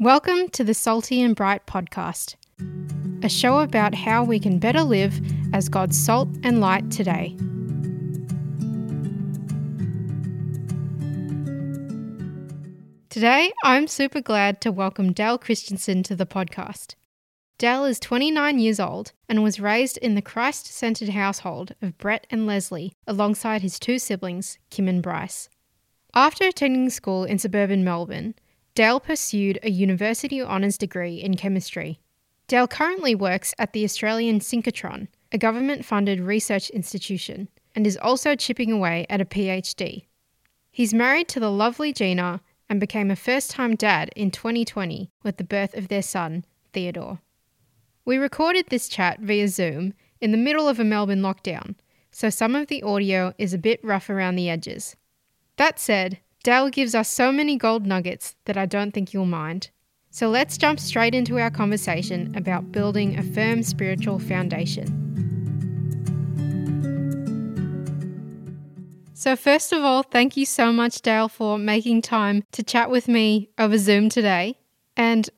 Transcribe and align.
Welcome 0.00 0.48
to 0.50 0.62
the 0.62 0.74
Salty 0.74 1.20
and 1.22 1.34
Bright 1.34 1.66
podcast, 1.66 2.36
a 3.24 3.28
show 3.28 3.58
about 3.58 3.96
how 3.96 4.22
we 4.22 4.38
can 4.38 4.60
better 4.60 4.82
live 4.82 5.20
as 5.52 5.68
God's 5.68 5.98
salt 5.98 6.28
and 6.44 6.60
light 6.60 6.88
today. 6.92 7.36
Today, 13.08 13.52
I'm 13.64 13.88
super 13.88 14.20
glad 14.20 14.60
to 14.60 14.70
welcome 14.70 15.12
Dale 15.12 15.36
Christensen 15.36 16.04
to 16.04 16.14
the 16.14 16.26
podcast. 16.26 16.94
Dale 17.58 17.84
is 17.84 17.98
29 17.98 18.60
years 18.60 18.78
old 18.78 19.10
and 19.28 19.42
was 19.42 19.58
raised 19.58 19.96
in 19.96 20.14
the 20.14 20.22
Christ 20.22 20.68
centered 20.68 21.08
household 21.08 21.74
of 21.82 21.98
Brett 21.98 22.24
and 22.30 22.46
Leslie 22.46 22.92
alongside 23.08 23.62
his 23.62 23.80
two 23.80 23.98
siblings, 23.98 24.60
Kim 24.70 24.86
and 24.86 25.02
Bryce. 25.02 25.48
After 26.14 26.44
attending 26.44 26.88
school 26.88 27.24
in 27.24 27.40
suburban 27.40 27.82
Melbourne, 27.82 28.36
Dale 28.78 29.00
pursued 29.00 29.58
a 29.64 29.70
university 29.70 30.40
honours 30.40 30.78
degree 30.78 31.16
in 31.16 31.34
chemistry. 31.34 31.98
Dale 32.46 32.68
currently 32.68 33.12
works 33.12 33.52
at 33.58 33.72
the 33.72 33.82
Australian 33.82 34.38
Synchrotron, 34.38 35.08
a 35.32 35.36
government 35.36 35.84
funded 35.84 36.20
research 36.20 36.70
institution, 36.70 37.48
and 37.74 37.88
is 37.88 37.96
also 37.96 38.36
chipping 38.36 38.70
away 38.70 39.04
at 39.10 39.20
a 39.20 39.24
PhD. 39.24 40.04
He's 40.70 40.94
married 40.94 41.26
to 41.30 41.40
the 41.40 41.50
lovely 41.50 41.92
Gina 41.92 42.40
and 42.68 42.78
became 42.78 43.10
a 43.10 43.16
first 43.16 43.50
time 43.50 43.74
dad 43.74 44.10
in 44.14 44.30
2020 44.30 45.10
with 45.24 45.38
the 45.38 45.42
birth 45.42 45.76
of 45.76 45.88
their 45.88 46.00
son, 46.00 46.44
Theodore. 46.72 47.18
We 48.04 48.16
recorded 48.16 48.66
this 48.68 48.88
chat 48.88 49.18
via 49.18 49.48
Zoom 49.48 49.92
in 50.20 50.30
the 50.30 50.38
middle 50.38 50.68
of 50.68 50.78
a 50.78 50.84
Melbourne 50.84 51.20
lockdown, 51.20 51.74
so 52.12 52.30
some 52.30 52.54
of 52.54 52.68
the 52.68 52.84
audio 52.84 53.34
is 53.38 53.52
a 53.52 53.58
bit 53.58 53.80
rough 53.82 54.08
around 54.08 54.36
the 54.36 54.48
edges. 54.48 54.94
That 55.56 55.80
said, 55.80 56.20
Dale 56.48 56.70
gives 56.70 56.94
us 56.94 57.10
so 57.10 57.30
many 57.30 57.58
gold 57.58 57.84
nuggets 57.84 58.34
that 58.46 58.56
I 58.56 58.64
don't 58.64 58.92
think 58.92 59.12
you'll 59.12 59.26
mind. 59.26 59.68
So 60.08 60.30
let's 60.30 60.56
jump 60.56 60.80
straight 60.80 61.14
into 61.14 61.38
our 61.38 61.50
conversation 61.50 62.34
about 62.34 62.72
building 62.72 63.18
a 63.18 63.22
firm 63.22 63.62
spiritual 63.62 64.18
foundation. 64.18 64.86
So, 69.12 69.36
first 69.36 69.74
of 69.74 69.82
all, 69.82 70.02
thank 70.02 70.38
you 70.38 70.46
so 70.46 70.72
much, 70.72 71.02
Dale, 71.02 71.28
for 71.28 71.58
making 71.58 72.00
time 72.00 72.42
to 72.52 72.62
chat 72.62 72.88
with 72.88 73.08
me 73.08 73.50
over 73.58 73.76
Zoom 73.76 74.08
today. 74.08 74.56
And 74.96 75.28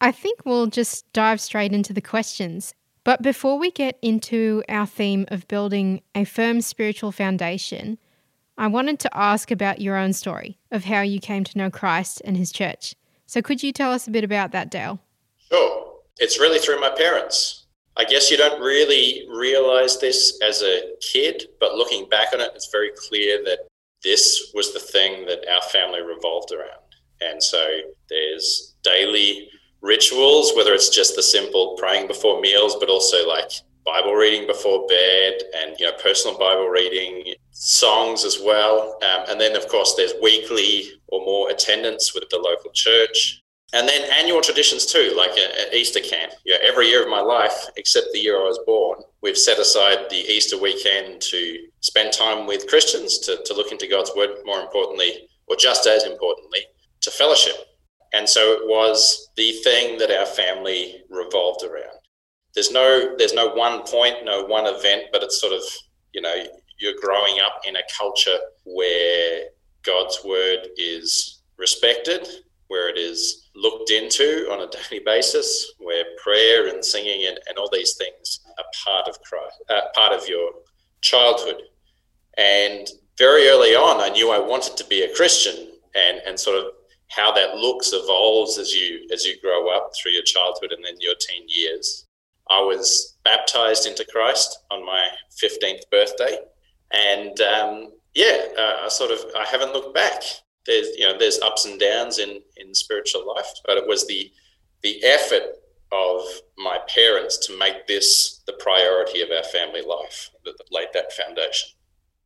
I 0.00 0.12
think 0.12 0.46
we'll 0.46 0.68
just 0.68 1.04
dive 1.12 1.42
straight 1.42 1.74
into 1.74 1.92
the 1.92 2.00
questions. 2.00 2.74
But 3.04 3.20
before 3.20 3.58
we 3.58 3.70
get 3.70 3.98
into 4.00 4.62
our 4.70 4.86
theme 4.86 5.26
of 5.28 5.46
building 5.46 6.00
a 6.14 6.24
firm 6.24 6.62
spiritual 6.62 7.12
foundation, 7.12 7.98
I 8.56 8.68
wanted 8.68 9.00
to 9.00 9.16
ask 9.16 9.50
about 9.50 9.80
your 9.80 9.96
own 9.96 10.12
story 10.12 10.58
of 10.70 10.84
how 10.84 11.00
you 11.00 11.18
came 11.18 11.44
to 11.44 11.58
know 11.58 11.70
Christ 11.70 12.22
and 12.24 12.36
his 12.36 12.52
church. 12.52 12.94
So, 13.26 13.42
could 13.42 13.62
you 13.62 13.72
tell 13.72 13.92
us 13.92 14.06
a 14.06 14.10
bit 14.10 14.24
about 14.24 14.52
that, 14.52 14.70
Dale? 14.70 15.00
Sure. 15.50 15.94
It's 16.18 16.38
really 16.38 16.58
through 16.58 16.80
my 16.80 16.90
parents. 16.90 17.66
I 17.96 18.04
guess 18.04 18.30
you 18.30 18.36
don't 18.36 18.60
really 18.60 19.26
realize 19.30 19.98
this 19.98 20.38
as 20.42 20.62
a 20.62 20.82
kid, 21.00 21.44
but 21.60 21.74
looking 21.74 22.08
back 22.08 22.28
on 22.32 22.40
it, 22.40 22.50
it's 22.54 22.70
very 22.70 22.90
clear 23.08 23.42
that 23.44 23.60
this 24.02 24.50
was 24.54 24.72
the 24.72 24.80
thing 24.80 25.26
that 25.26 25.44
our 25.52 25.62
family 25.62 26.02
revolved 26.02 26.52
around. 26.52 26.80
And 27.20 27.42
so 27.42 27.66
there's 28.10 28.74
daily 28.82 29.48
rituals, 29.80 30.52
whether 30.56 30.72
it's 30.72 30.88
just 30.88 31.16
the 31.16 31.22
simple 31.22 31.76
praying 31.78 32.08
before 32.08 32.40
meals, 32.40 32.76
but 32.78 32.88
also 32.88 33.26
like 33.28 33.50
Bible 33.84 34.14
reading 34.14 34.46
before 34.46 34.86
bed 34.86 35.34
and 35.58 35.78
you 35.78 35.86
know 35.86 35.92
personal 36.02 36.38
Bible 36.38 36.68
reading, 36.68 37.34
songs 37.50 38.24
as 38.24 38.40
well, 38.42 38.98
um, 39.02 39.24
and 39.28 39.40
then 39.40 39.56
of 39.56 39.68
course 39.68 39.94
there's 39.94 40.14
weekly 40.22 40.84
or 41.08 41.20
more 41.24 41.50
attendance 41.50 42.14
with 42.14 42.28
the 42.30 42.38
local 42.38 42.70
church, 42.72 43.42
and 43.74 43.86
then 43.86 44.10
annual 44.18 44.40
traditions 44.40 44.86
too, 44.86 45.12
like 45.16 45.32
an 45.32 45.74
Easter 45.74 46.00
camp. 46.00 46.32
You 46.44 46.54
know, 46.54 46.60
every 46.64 46.88
year 46.88 47.02
of 47.02 47.10
my 47.10 47.20
life, 47.20 47.66
except 47.76 48.06
the 48.12 48.20
year 48.20 48.38
I 48.38 48.44
was 48.44 48.60
born, 48.64 49.00
we've 49.22 49.38
set 49.38 49.58
aside 49.58 50.08
the 50.08 50.16
Easter 50.16 50.58
weekend 50.58 51.20
to 51.20 51.58
spend 51.80 52.12
time 52.12 52.46
with 52.46 52.68
Christians 52.68 53.18
to, 53.20 53.42
to 53.44 53.54
look 53.54 53.70
into 53.70 53.86
God's 53.86 54.12
word. 54.16 54.30
More 54.46 54.60
importantly, 54.60 55.28
or 55.46 55.56
just 55.56 55.86
as 55.86 56.04
importantly, 56.04 56.60
to 57.02 57.10
fellowship. 57.10 57.56
And 58.14 58.28
so 58.28 58.52
it 58.52 58.60
was 58.64 59.30
the 59.36 59.52
thing 59.64 59.98
that 59.98 60.10
our 60.10 60.24
family 60.24 61.02
revolved 61.10 61.64
around 61.64 61.98
there's 62.54 62.70
no 62.70 63.14
there's 63.18 63.34
no 63.34 63.48
one 63.48 63.82
point, 63.82 64.24
no 64.24 64.44
one 64.44 64.66
event, 64.66 65.04
but 65.12 65.22
it's 65.22 65.40
sort 65.40 65.52
of 65.52 65.62
you 66.12 66.20
know 66.20 66.34
you're 66.78 67.00
growing 67.00 67.40
up 67.40 67.60
in 67.66 67.76
a 67.76 67.82
culture 67.96 68.38
where 68.64 69.44
God's 69.84 70.20
word 70.24 70.68
is 70.76 71.42
respected, 71.58 72.26
where 72.68 72.88
it 72.88 72.98
is 72.98 73.50
looked 73.54 73.90
into 73.90 74.48
on 74.50 74.62
a 74.62 74.68
daily 74.68 75.02
basis, 75.04 75.72
where 75.78 76.04
prayer 76.22 76.68
and 76.68 76.84
singing 76.84 77.26
and, 77.26 77.38
and 77.48 77.58
all 77.58 77.68
these 77.72 77.96
things 77.96 78.40
are 78.58 78.64
part 78.84 79.08
of 79.08 79.20
Christ, 79.22 79.62
uh, 79.70 79.80
part 79.94 80.12
of 80.12 80.28
your 80.28 80.50
childhood. 81.00 81.62
And 82.36 82.88
very 83.18 83.48
early 83.48 83.76
on, 83.76 84.00
I 84.00 84.08
knew 84.08 84.30
I 84.30 84.40
wanted 84.40 84.76
to 84.76 84.84
be 84.86 85.02
a 85.02 85.14
Christian, 85.14 85.72
and 85.94 86.18
and 86.26 86.38
sort 86.38 86.58
of 86.58 86.72
how 87.10 87.32
that 87.32 87.56
looks 87.56 87.92
evolves 87.92 88.58
as 88.58 88.72
you 88.72 89.06
as 89.12 89.24
you 89.24 89.40
grow 89.40 89.68
up 89.74 89.90
through 90.00 90.12
your 90.12 90.22
childhood 90.24 90.72
and 90.72 90.84
then 90.84 90.94
your 91.00 91.14
teen 91.20 91.44
years. 91.48 92.03
I 92.50 92.60
was 92.60 93.16
baptized 93.24 93.86
into 93.86 94.04
Christ 94.04 94.58
on 94.70 94.84
my 94.84 95.06
15th 95.42 95.82
birthday. 95.90 96.38
And 96.92 97.40
um, 97.40 97.92
yeah, 98.14 98.46
uh, 98.58 98.84
I 98.84 98.88
sort 98.88 99.10
of, 99.10 99.20
I 99.38 99.44
haven't 99.44 99.72
looked 99.72 99.94
back. 99.94 100.22
There's, 100.66 100.88
you 100.96 101.06
know, 101.06 101.18
there's 101.18 101.40
ups 101.40 101.64
and 101.64 101.78
downs 101.80 102.18
in, 102.18 102.40
in 102.56 102.74
spiritual 102.74 103.26
life, 103.34 103.48
but 103.66 103.76
it 103.76 103.86
was 103.86 104.06
the, 104.06 104.30
the 104.82 105.02
effort 105.04 105.42
of 105.92 106.22
my 106.58 106.78
parents 106.88 107.38
to 107.46 107.58
make 107.58 107.86
this 107.86 108.42
the 108.46 108.52
priority 108.54 109.20
of 109.20 109.30
our 109.30 109.44
family 109.44 109.82
life 109.82 110.30
that 110.44 110.54
laid 110.70 110.88
that 110.92 111.12
foundation. 111.12 111.70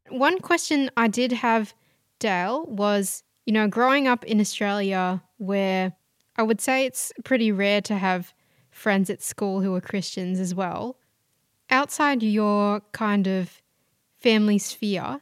One 0.08 0.40
question 0.40 0.90
I 0.96 1.08
did 1.08 1.32
have, 1.32 1.74
Dale, 2.18 2.64
was 2.66 3.22
you 3.48 3.52
know, 3.52 3.66
growing 3.66 4.06
up 4.06 4.26
in 4.26 4.42
Australia, 4.42 5.22
where 5.38 5.94
I 6.36 6.42
would 6.42 6.60
say 6.60 6.84
it's 6.84 7.14
pretty 7.24 7.50
rare 7.50 7.80
to 7.80 7.96
have 7.96 8.34
friends 8.78 9.10
at 9.10 9.22
school 9.22 9.60
who 9.60 9.72
were 9.72 9.80
Christians 9.80 10.40
as 10.40 10.54
well. 10.54 10.96
Outside 11.70 12.22
your 12.22 12.80
kind 12.92 13.26
of 13.26 13.60
family 14.18 14.58
sphere, 14.58 15.20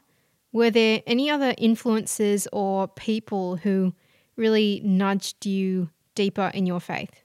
were 0.53 0.71
there 0.71 1.03
any 1.07 1.29
other 1.29 1.55
influences 1.59 2.47
or 2.53 2.89
people 2.89 3.57
who 3.57 3.95
really 4.37 4.81
nudged 4.85 5.45
you 5.45 5.91
deeper 6.15 6.51
in 6.55 6.67
your 6.67 6.81
faith? 6.81 7.23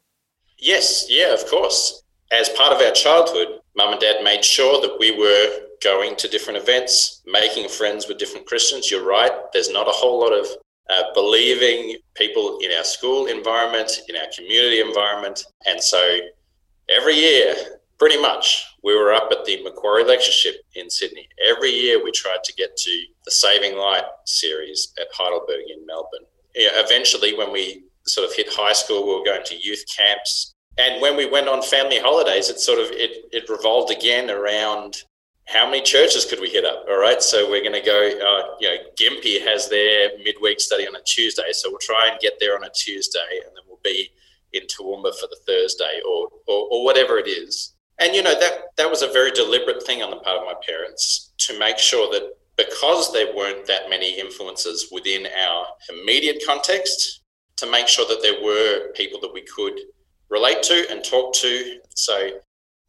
Yes, 0.58 1.06
yeah, 1.10 1.34
of 1.34 1.46
course. 1.48 2.04
As 2.32 2.50
part 2.50 2.74
of 2.74 2.82
our 2.82 2.94
childhood, 2.94 3.60
mum 3.76 3.92
and 3.92 4.02
dad 4.02 4.24
made 4.24 4.44
sure 4.44 4.82
that 4.82 4.98
we 5.00 5.12
were 5.18 5.68
going 5.84 6.16
to 6.16 6.28
different 6.28 6.58
events, 6.58 7.22
making 7.26 7.68
friends 7.70 8.08
with 8.08 8.18
different 8.18 8.46
Christians. 8.46 8.90
You're 8.90 9.06
right, 9.06 9.32
there's 9.54 9.72
not 9.72 9.88
a 9.88 9.92
whole 9.92 10.20
lot 10.20 10.34
of 10.34 10.48
uh, 10.92 11.04
believing 11.14 11.98
people 12.16 12.60
in 12.62 12.72
our 12.78 12.84
school 12.84 13.28
environment, 13.28 14.02
in 14.10 14.16
our 14.16 14.28
community 14.36 14.82
environment. 14.82 15.46
And 15.66 15.82
so 15.82 16.20
every 16.90 17.16
year, 17.16 17.56
pretty 17.98 18.20
much, 18.20 18.66
we 18.84 18.96
were 18.96 19.14
up 19.14 19.30
at 19.32 19.46
the 19.46 19.64
Macquarie 19.64 20.04
Lectureship 20.04 20.56
in 20.76 20.90
Sydney. 20.90 21.28
Every 21.48 21.70
year, 21.70 22.04
we 22.04 22.12
tried 22.12 22.44
to 22.44 22.54
get 22.54 22.76
to 22.76 23.04
the 23.26 23.32
Saving 23.32 23.78
Light 23.78 24.04
series 24.26 24.94
at 25.00 25.08
Heidelberg 25.14 25.70
in 25.70 25.86
Melbourne. 25.86 26.26
eventually, 26.54 27.38
when 27.38 27.52
we 27.52 27.84
sort 28.06 28.28
of 28.28 28.36
hit 28.36 28.48
high 28.50 28.74
school, 28.74 29.06
we 29.08 29.14
were 29.18 29.26
going 29.26 29.46
to 29.46 29.56
youth 29.56 29.84
camps. 29.96 30.56
And 30.78 31.02
when 31.02 31.16
we 31.16 31.30
went 31.30 31.48
on 31.48 31.62
family 31.62 32.00
holidays, 32.00 32.50
it 32.50 32.60
sort 32.60 32.80
of 32.80 32.88
it, 32.92 33.26
it 33.32 33.50
revolved 33.50 33.92
again 33.92 34.30
around 34.30 35.04
how 35.52 35.66
many 35.70 35.82
churches 35.82 36.26
could 36.26 36.40
we 36.40 36.50
hit 36.50 36.66
up? 36.66 36.86
All 36.90 37.00
right, 37.00 37.22
so 37.22 37.50
we're 37.50 37.62
going 37.62 37.74
to 37.74 37.86
go. 37.86 38.08
Uh, 38.08 38.56
you 38.60 38.70
know, 38.70 38.78
Gympie 38.96 39.46
has 39.46 39.70
their 39.70 40.18
midweek 40.24 40.60
study 40.60 40.88
on 40.88 40.96
a 40.96 41.02
Tuesday, 41.06 41.52
so 41.52 41.70
we'll 41.70 41.80
try 41.80 42.10
and 42.10 42.20
get 42.20 42.34
there 42.40 42.56
on 42.56 42.64
a 42.64 42.70
Tuesday, 42.70 43.40
and 43.46 43.56
then 43.56 43.64
we'll 43.68 43.80
be 43.84 44.10
in 44.54 44.64
Toowoomba 44.64 45.14
for 45.20 45.28
the 45.28 45.40
Thursday, 45.46 46.00
or, 46.08 46.30
or 46.48 46.68
or 46.72 46.84
whatever 46.86 47.18
it 47.18 47.28
is. 47.28 47.74
And 48.00 48.16
you 48.16 48.24
know 48.24 48.38
that 48.40 48.54
that 48.78 48.90
was 48.90 49.02
a 49.02 49.12
very 49.12 49.32
deliberate 49.32 49.84
thing 49.84 50.02
on 50.02 50.10
the 50.10 50.18
part 50.18 50.40
of 50.40 50.46
my 50.46 50.56
parents 50.66 51.34
to 51.40 51.60
make 51.60 51.78
sure 51.78 52.12
that 52.12 52.34
because 52.58 53.12
there 53.14 53.36
weren't 53.36 53.66
that 53.68 53.90
many 53.90 54.20
influences 54.20 54.90
within 54.92 55.26
our 55.26 55.66
immediate 55.90 56.42
context, 56.46 57.22
to 57.58 57.70
make 57.70 57.88
sure 57.88 58.08
that 58.08 58.22
there 58.22 58.44
were 58.44 58.92
people 58.94 59.20
that 59.22 59.34
we 59.34 59.42
could 59.42 59.78
relate 60.30 60.64
to 60.64 60.86
and 60.90 61.04
talk 61.04 61.34
to. 61.36 61.80
So 61.94 62.30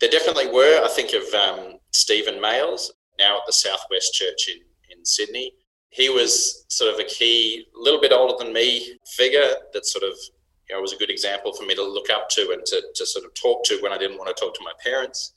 there 0.00 0.10
definitely 0.10 0.48
were. 0.48 0.82
I 0.84 0.88
think 0.88 1.12
of 1.12 1.22
um, 1.34 1.78
Stephen 1.92 2.40
Males, 2.40 2.92
now 3.18 3.36
at 3.36 3.42
the 3.46 3.52
Southwest 3.52 4.14
Church 4.14 4.48
in, 4.48 4.96
in 4.96 5.04
Sydney. 5.04 5.52
He 5.90 6.08
was 6.08 6.64
sort 6.68 6.92
of 6.92 6.98
a 6.98 7.04
key, 7.04 7.66
little 7.74 8.00
bit 8.00 8.12
older 8.12 8.42
than 8.42 8.52
me 8.52 8.98
figure 9.16 9.54
that 9.72 9.86
sort 9.86 10.04
of 10.04 10.16
you 10.68 10.74
know, 10.74 10.80
was 10.80 10.94
a 10.94 10.96
good 10.96 11.10
example 11.10 11.52
for 11.52 11.64
me 11.64 11.74
to 11.74 11.82
look 11.82 12.08
up 12.08 12.28
to 12.30 12.50
and 12.52 12.64
to, 12.64 12.82
to 12.94 13.04
sort 13.06 13.26
of 13.26 13.34
talk 13.34 13.62
to 13.64 13.78
when 13.82 13.92
I 13.92 13.98
didn't 13.98 14.16
want 14.16 14.34
to 14.34 14.40
talk 14.40 14.54
to 14.54 14.64
my 14.64 14.72
parents. 14.82 15.34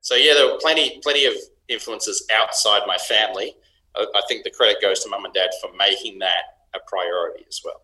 So 0.00 0.14
yeah, 0.14 0.34
there 0.34 0.46
were 0.46 0.58
plenty 0.60 1.00
plenty 1.02 1.24
of 1.24 1.34
influences 1.68 2.24
outside 2.32 2.82
my 2.86 2.96
family. 2.96 3.56
I, 3.96 4.06
I 4.14 4.22
think 4.28 4.44
the 4.44 4.50
credit 4.50 4.80
goes 4.80 5.00
to 5.00 5.08
mum 5.08 5.24
and 5.24 5.34
dad 5.34 5.50
for 5.60 5.70
making 5.76 6.20
that 6.20 6.42
a 6.74 6.78
priority 6.86 7.44
as 7.48 7.60
well. 7.64 7.82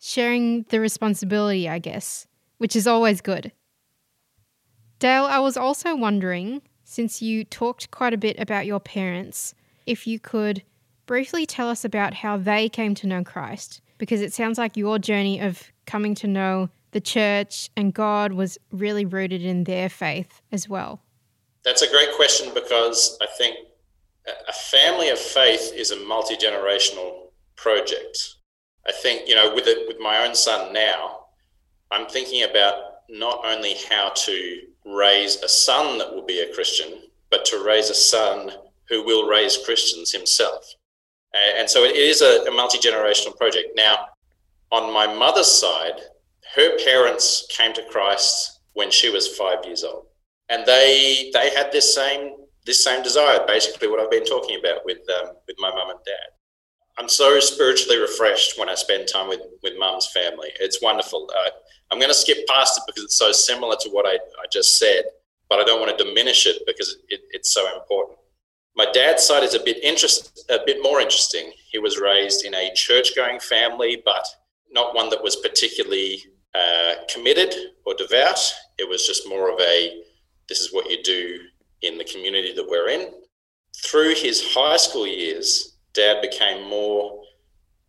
sharing 0.00 0.64
the 0.68 0.80
responsibility, 0.80 1.68
I 1.68 1.78
guess, 1.78 2.26
which 2.58 2.76
is 2.76 2.86
always 2.86 3.20
good. 3.22 3.52
Dale, 4.98 5.24
I 5.24 5.38
was 5.38 5.56
also 5.56 5.94
wondering, 5.96 6.62
since 6.96 7.20
you 7.20 7.44
talked 7.44 7.90
quite 7.90 8.14
a 8.14 8.16
bit 8.16 8.38
about 8.38 8.64
your 8.64 8.80
parents, 8.80 9.54
if 9.84 10.06
you 10.06 10.18
could 10.18 10.62
briefly 11.04 11.44
tell 11.44 11.68
us 11.68 11.84
about 11.84 12.14
how 12.14 12.38
they 12.38 12.70
came 12.70 12.94
to 12.94 13.06
know 13.06 13.22
Christ, 13.22 13.82
because 13.98 14.22
it 14.22 14.32
sounds 14.32 14.56
like 14.56 14.78
your 14.78 14.98
journey 14.98 15.38
of 15.38 15.70
coming 15.84 16.14
to 16.14 16.26
know 16.26 16.70
the 16.92 17.00
church 17.02 17.68
and 17.76 17.92
God 17.92 18.32
was 18.32 18.56
really 18.72 19.04
rooted 19.04 19.44
in 19.44 19.64
their 19.64 19.90
faith 19.90 20.40
as 20.50 20.70
well. 20.70 21.02
That's 21.64 21.82
a 21.82 21.90
great 21.90 22.16
question 22.16 22.54
because 22.54 23.18
I 23.20 23.26
think 23.36 23.58
a 24.48 24.52
family 24.54 25.10
of 25.10 25.18
faith 25.18 25.74
is 25.74 25.90
a 25.90 25.96
multi 26.06 26.34
generational 26.34 27.26
project. 27.56 28.36
I 28.88 28.92
think, 28.92 29.28
you 29.28 29.34
know, 29.34 29.54
with 29.54 29.66
it, 29.66 29.86
with 29.86 29.98
my 30.00 30.26
own 30.26 30.34
son 30.34 30.72
now, 30.72 31.26
I'm 31.90 32.06
thinking 32.06 32.42
about 32.42 32.74
not 33.10 33.44
only 33.44 33.74
how 33.90 34.12
to 34.14 34.60
raise 34.86 35.36
a 35.42 35.48
son 35.48 35.98
that 35.98 36.14
will 36.14 36.24
be 36.24 36.40
a 36.40 36.54
Christian, 36.54 37.02
but 37.30 37.44
to 37.46 37.64
raise 37.64 37.90
a 37.90 37.94
son 37.94 38.52
who 38.88 39.04
will 39.04 39.28
raise 39.28 39.58
Christians 39.58 40.12
himself. 40.12 40.64
And 41.58 41.68
so 41.68 41.84
it 41.84 41.96
is 41.96 42.22
a, 42.22 42.50
multi 42.50 42.78
generational 42.78 43.36
project. 43.36 43.70
Now, 43.76 44.06
on 44.72 44.92
my 44.92 45.06
mother's 45.06 45.50
side, 45.50 46.00
her 46.54 46.78
parents 46.84 47.46
came 47.50 47.72
to 47.74 47.82
Christ 47.90 48.60
when 48.72 48.90
she 48.90 49.10
was 49.10 49.36
five 49.36 49.58
years 49.64 49.84
old, 49.84 50.06
and 50.48 50.64
they 50.64 51.30
they 51.34 51.50
had 51.50 51.72
this 51.72 51.94
same 51.94 52.36
this 52.64 52.82
same 52.82 53.02
desire, 53.02 53.40
basically 53.46 53.88
what 53.88 54.00
I've 54.00 54.10
been 54.10 54.24
talking 54.24 54.58
about 54.58 54.84
with 54.84 54.98
um, 55.20 55.34
with 55.46 55.56
my 55.58 55.70
mum 55.70 55.90
and 55.90 55.98
dad. 56.06 56.35
I'm 56.98 57.08
so 57.08 57.38
spiritually 57.40 57.98
refreshed 58.00 58.58
when 58.58 58.68
I 58.68 58.74
spend 58.74 59.06
time 59.08 59.28
with 59.28 59.40
with 59.62 59.74
mum's 59.78 60.08
family. 60.08 60.50
It's 60.60 60.80
wonderful. 60.80 61.30
Uh, 61.36 61.50
I'm 61.90 61.98
going 61.98 62.10
to 62.10 62.14
skip 62.14 62.46
past 62.48 62.78
it 62.78 62.84
because 62.86 63.04
it's 63.04 63.18
so 63.18 63.32
similar 63.32 63.76
to 63.80 63.88
what 63.90 64.06
I, 64.06 64.14
I 64.14 64.46
just 64.50 64.78
said, 64.78 65.04
but 65.48 65.58
I 65.58 65.64
don't 65.64 65.80
want 65.80 65.96
to 65.96 66.04
diminish 66.04 66.46
it 66.46 66.62
because 66.66 66.96
it, 67.08 67.20
it's 67.30 67.52
so 67.52 67.72
important. 67.74 68.18
My 68.74 68.86
dad's 68.92 69.22
side 69.22 69.42
is 69.42 69.54
a 69.54 69.62
bit 69.62 69.82
interest, 69.82 70.44
a 70.50 70.58
bit 70.66 70.82
more 70.82 71.00
interesting. 71.00 71.52
He 71.70 71.78
was 71.78 71.98
raised 71.98 72.44
in 72.44 72.54
a 72.54 72.74
church-going 72.74 73.40
family, 73.40 74.02
but 74.04 74.26
not 74.70 74.94
one 74.94 75.08
that 75.10 75.22
was 75.22 75.36
particularly 75.36 76.22
uh, 76.54 76.94
committed 77.08 77.54
or 77.84 77.94
devout. 77.94 78.38
It 78.78 78.88
was 78.88 79.06
just 79.06 79.28
more 79.28 79.50
of 79.50 79.60
a 79.60 80.02
this 80.48 80.60
is 80.60 80.72
what 80.72 80.90
you 80.90 81.02
do 81.02 81.40
in 81.82 81.98
the 81.98 82.04
community 82.04 82.52
that 82.54 82.68
we're 82.68 82.88
in. 82.88 83.12
Through 83.84 84.14
his 84.14 84.54
high 84.54 84.76
school 84.76 85.06
years, 85.06 85.75
dad 85.96 86.22
became 86.22 86.68
more 86.68 87.22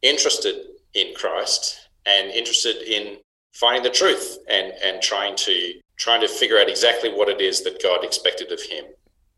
interested 0.02 0.56
in 0.94 1.14
Christ 1.14 1.90
and 2.06 2.32
interested 2.32 2.78
in 2.82 3.18
finding 3.54 3.84
the 3.84 3.90
truth 3.90 4.40
and, 4.50 4.74
and 4.84 5.02
trying 5.02 5.36
to 5.36 5.74
trying 5.98 6.22
to 6.22 6.28
figure 6.28 6.60
out 6.60 6.70
exactly 6.70 7.12
what 7.12 7.28
it 7.28 7.42
is 7.42 7.64
that 7.64 7.82
God 7.82 8.04
expected 8.04 8.52
of 8.52 8.62
him. 8.62 8.86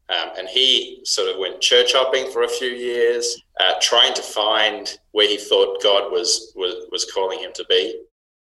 Um, 0.09 0.31
and 0.37 0.47
he 0.47 1.01
sort 1.05 1.29
of 1.29 1.39
went 1.39 1.61
church 1.61 1.93
hopping 1.93 2.29
for 2.31 2.43
a 2.43 2.49
few 2.49 2.67
years, 2.69 3.41
uh, 3.61 3.75
trying 3.81 4.13
to 4.15 4.21
find 4.21 4.97
where 5.11 5.27
he 5.27 5.37
thought 5.37 5.81
God 5.81 6.11
was, 6.11 6.51
was 6.55 6.87
was 6.91 7.05
calling 7.05 7.39
him 7.39 7.51
to 7.53 7.65
be. 7.69 8.01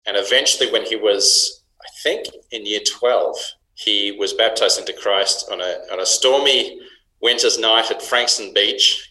And 0.07 0.17
eventually, 0.17 0.71
when 0.71 0.85
he 0.85 0.97
was, 0.97 1.65
I 1.81 1.89
think, 2.03 2.27
in 2.53 2.65
year 2.65 2.81
12, 2.87 3.37
he 3.75 4.13
was 4.13 4.35
baptized 4.35 4.79
into 4.79 4.93
Christ 4.93 5.49
on 5.51 5.61
a, 5.61 5.79
on 5.93 6.01
a 6.01 6.07
stormy 6.07 6.79
winter's 7.21 7.59
night 7.59 7.91
at 7.91 8.03
Frankston 8.03 8.53
Beach. 8.55 9.06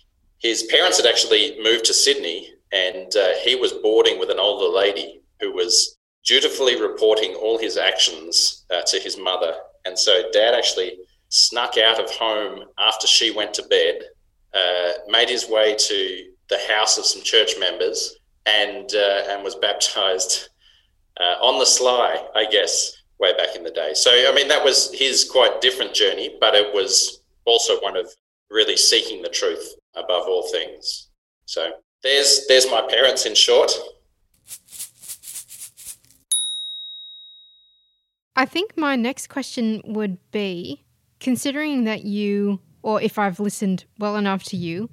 His 0.46 0.62
parents 0.62 0.98
had 0.98 1.08
actually 1.08 1.60
moved 1.60 1.86
to 1.86 1.94
Sydney, 1.94 2.54
and 2.72 3.16
uh, 3.16 3.34
he 3.44 3.56
was 3.56 3.74
boarding 3.74 4.20
with 4.20 4.30
an 4.30 4.38
older 4.38 4.72
lady 4.72 5.24
who 5.40 5.52
was 5.52 5.98
dutifully 6.24 6.80
reporting 6.80 7.34
all 7.34 7.58
his 7.58 7.78
actions 7.78 8.64
uh, 8.70 8.84
to 8.84 9.00
his 9.00 9.18
mother. 9.18 9.56
And 9.86 9.98
so, 9.98 10.30
dad 10.32 10.54
actually 10.54 11.00
snuck 11.30 11.80
out 11.80 12.00
of 12.00 12.12
home 12.12 12.66
after 12.78 13.08
she 13.08 13.32
went 13.32 13.56
to 13.56 13.64
bed, 13.64 14.04
uh, 14.54 14.92
made 15.08 15.30
his 15.30 15.50
way 15.50 15.74
to 15.80 16.26
the 16.52 16.60
house 16.70 17.00
of 17.00 17.06
some 17.06 17.24
church 17.24 17.54
members, 17.60 18.16
and 18.46 18.94
uh, 18.94 19.24
and 19.30 19.44
was 19.44 19.56
baptized 19.56 20.50
uh, 21.20 21.38
on 21.42 21.58
the 21.58 21.66
sly, 21.66 22.24
I 22.36 22.46
guess, 22.46 22.96
way 23.20 23.36
back 23.36 23.56
in 23.56 23.64
the 23.64 23.72
day. 23.72 23.96
So 23.96 24.12
I 24.12 24.32
mean, 24.36 24.50
that 24.50 24.64
was 24.64 24.94
his 24.94 25.28
quite 25.28 25.60
different 25.60 25.96
journey, 25.96 26.38
but 26.40 26.54
it 26.54 26.72
was 26.72 27.24
also 27.46 27.80
one 27.80 27.98
of 27.98 28.14
really 28.50 28.78
seeking 28.78 29.22
the 29.22 29.30
truth 29.30 29.76
above 29.96 30.24
all 30.28 30.48
things. 30.52 31.08
So 31.46 31.72
there's 32.04 32.46
there's 32.48 32.70
my 32.70 32.82
parents 32.90 33.26
in 33.26 33.36
short. 33.36 33.72
I 38.36 38.46
think 38.46 38.78
my 38.78 38.96
next 38.96 39.28
question 39.28 39.82
would 39.86 40.18
be 40.32 40.84
considering 41.20 41.86
that 41.86 42.04
you, 42.04 42.60
or 42.82 43.02
if 43.02 43.18
I've 43.18 43.40
listened 43.40 43.86
well 43.98 44.18
enough 44.18 44.44
to 44.46 44.58
you, 44.58 44.90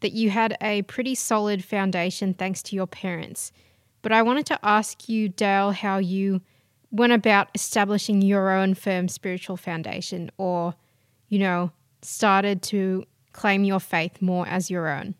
that 0.00 0.12
you 0.12 0.30
had 0.30 0.56
a 0.62 0.82
pretty 0.82 1.14
solid 1.14 1.62
foundation 1.62 2.32
thanks 2.32 2.62
to 2.64 2.76
your 2.76 2.86
parents. 2.86 3.52
But 4.00 4.12
I 4.12 4.22
wanted 4.22 4.46
to 4.46 4.58
ask 4.62 5.08
you, 5.08 5.28
Dale, 5.28 5.72
how 5.72 5.98
you 5.98 6.40
went 6.90 7.12
about 7.12 7.48
establishing 7.54 8.22
your 8.22 8.50
own 8.50 8.74
firm 8.74 9.08
spiritual 9.08 9.56
foundation 9.56 10.30
or, 10.38 10.74
you 11.28 11.38
know, 11.38 11.72
started 12.06 12.62
to 12.62 13.04
claim 13.32 13.64
your 13.64 13.80
faith 13.80 14.22
more 14.22 14.46
as 14.46 14.70
your 14.70 14.88
own. 14.88 15.14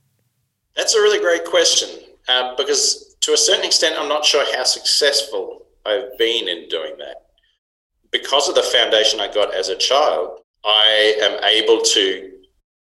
That's 0.77 0.95
a 0.95 1.01
really 1.01 1.21
great 1.21 1.45
question 1.45 1.89
um, 2.29 2.55
because 2.57 3.17
to 3.21 3.33
a 3.33 3.37
certain 3.37 3.65
extent, 3.65 3.97
I'm 3.99 4.09
not 4.09 4.25
sure 4.25 4.45
how 4.55 4.65
successful 4.65 5.67
I've 5.85 6.17
been 6.19 6.49
in 6.49 6.69
doing 6.69 6.95
that. 6.99 7.17
Because 8.11 8.49
of 8.49 8.55
the 8.55 8.63
foundation 8.63 9.21
I 9.21 9.33
got 9.33 9.55
as 9.55 9.69
a 9.69 9.77
child, 9.77 10.41
I 10.65 11.17
am 11.21 11.45
able 11.45 11.81
to 11.83 12.33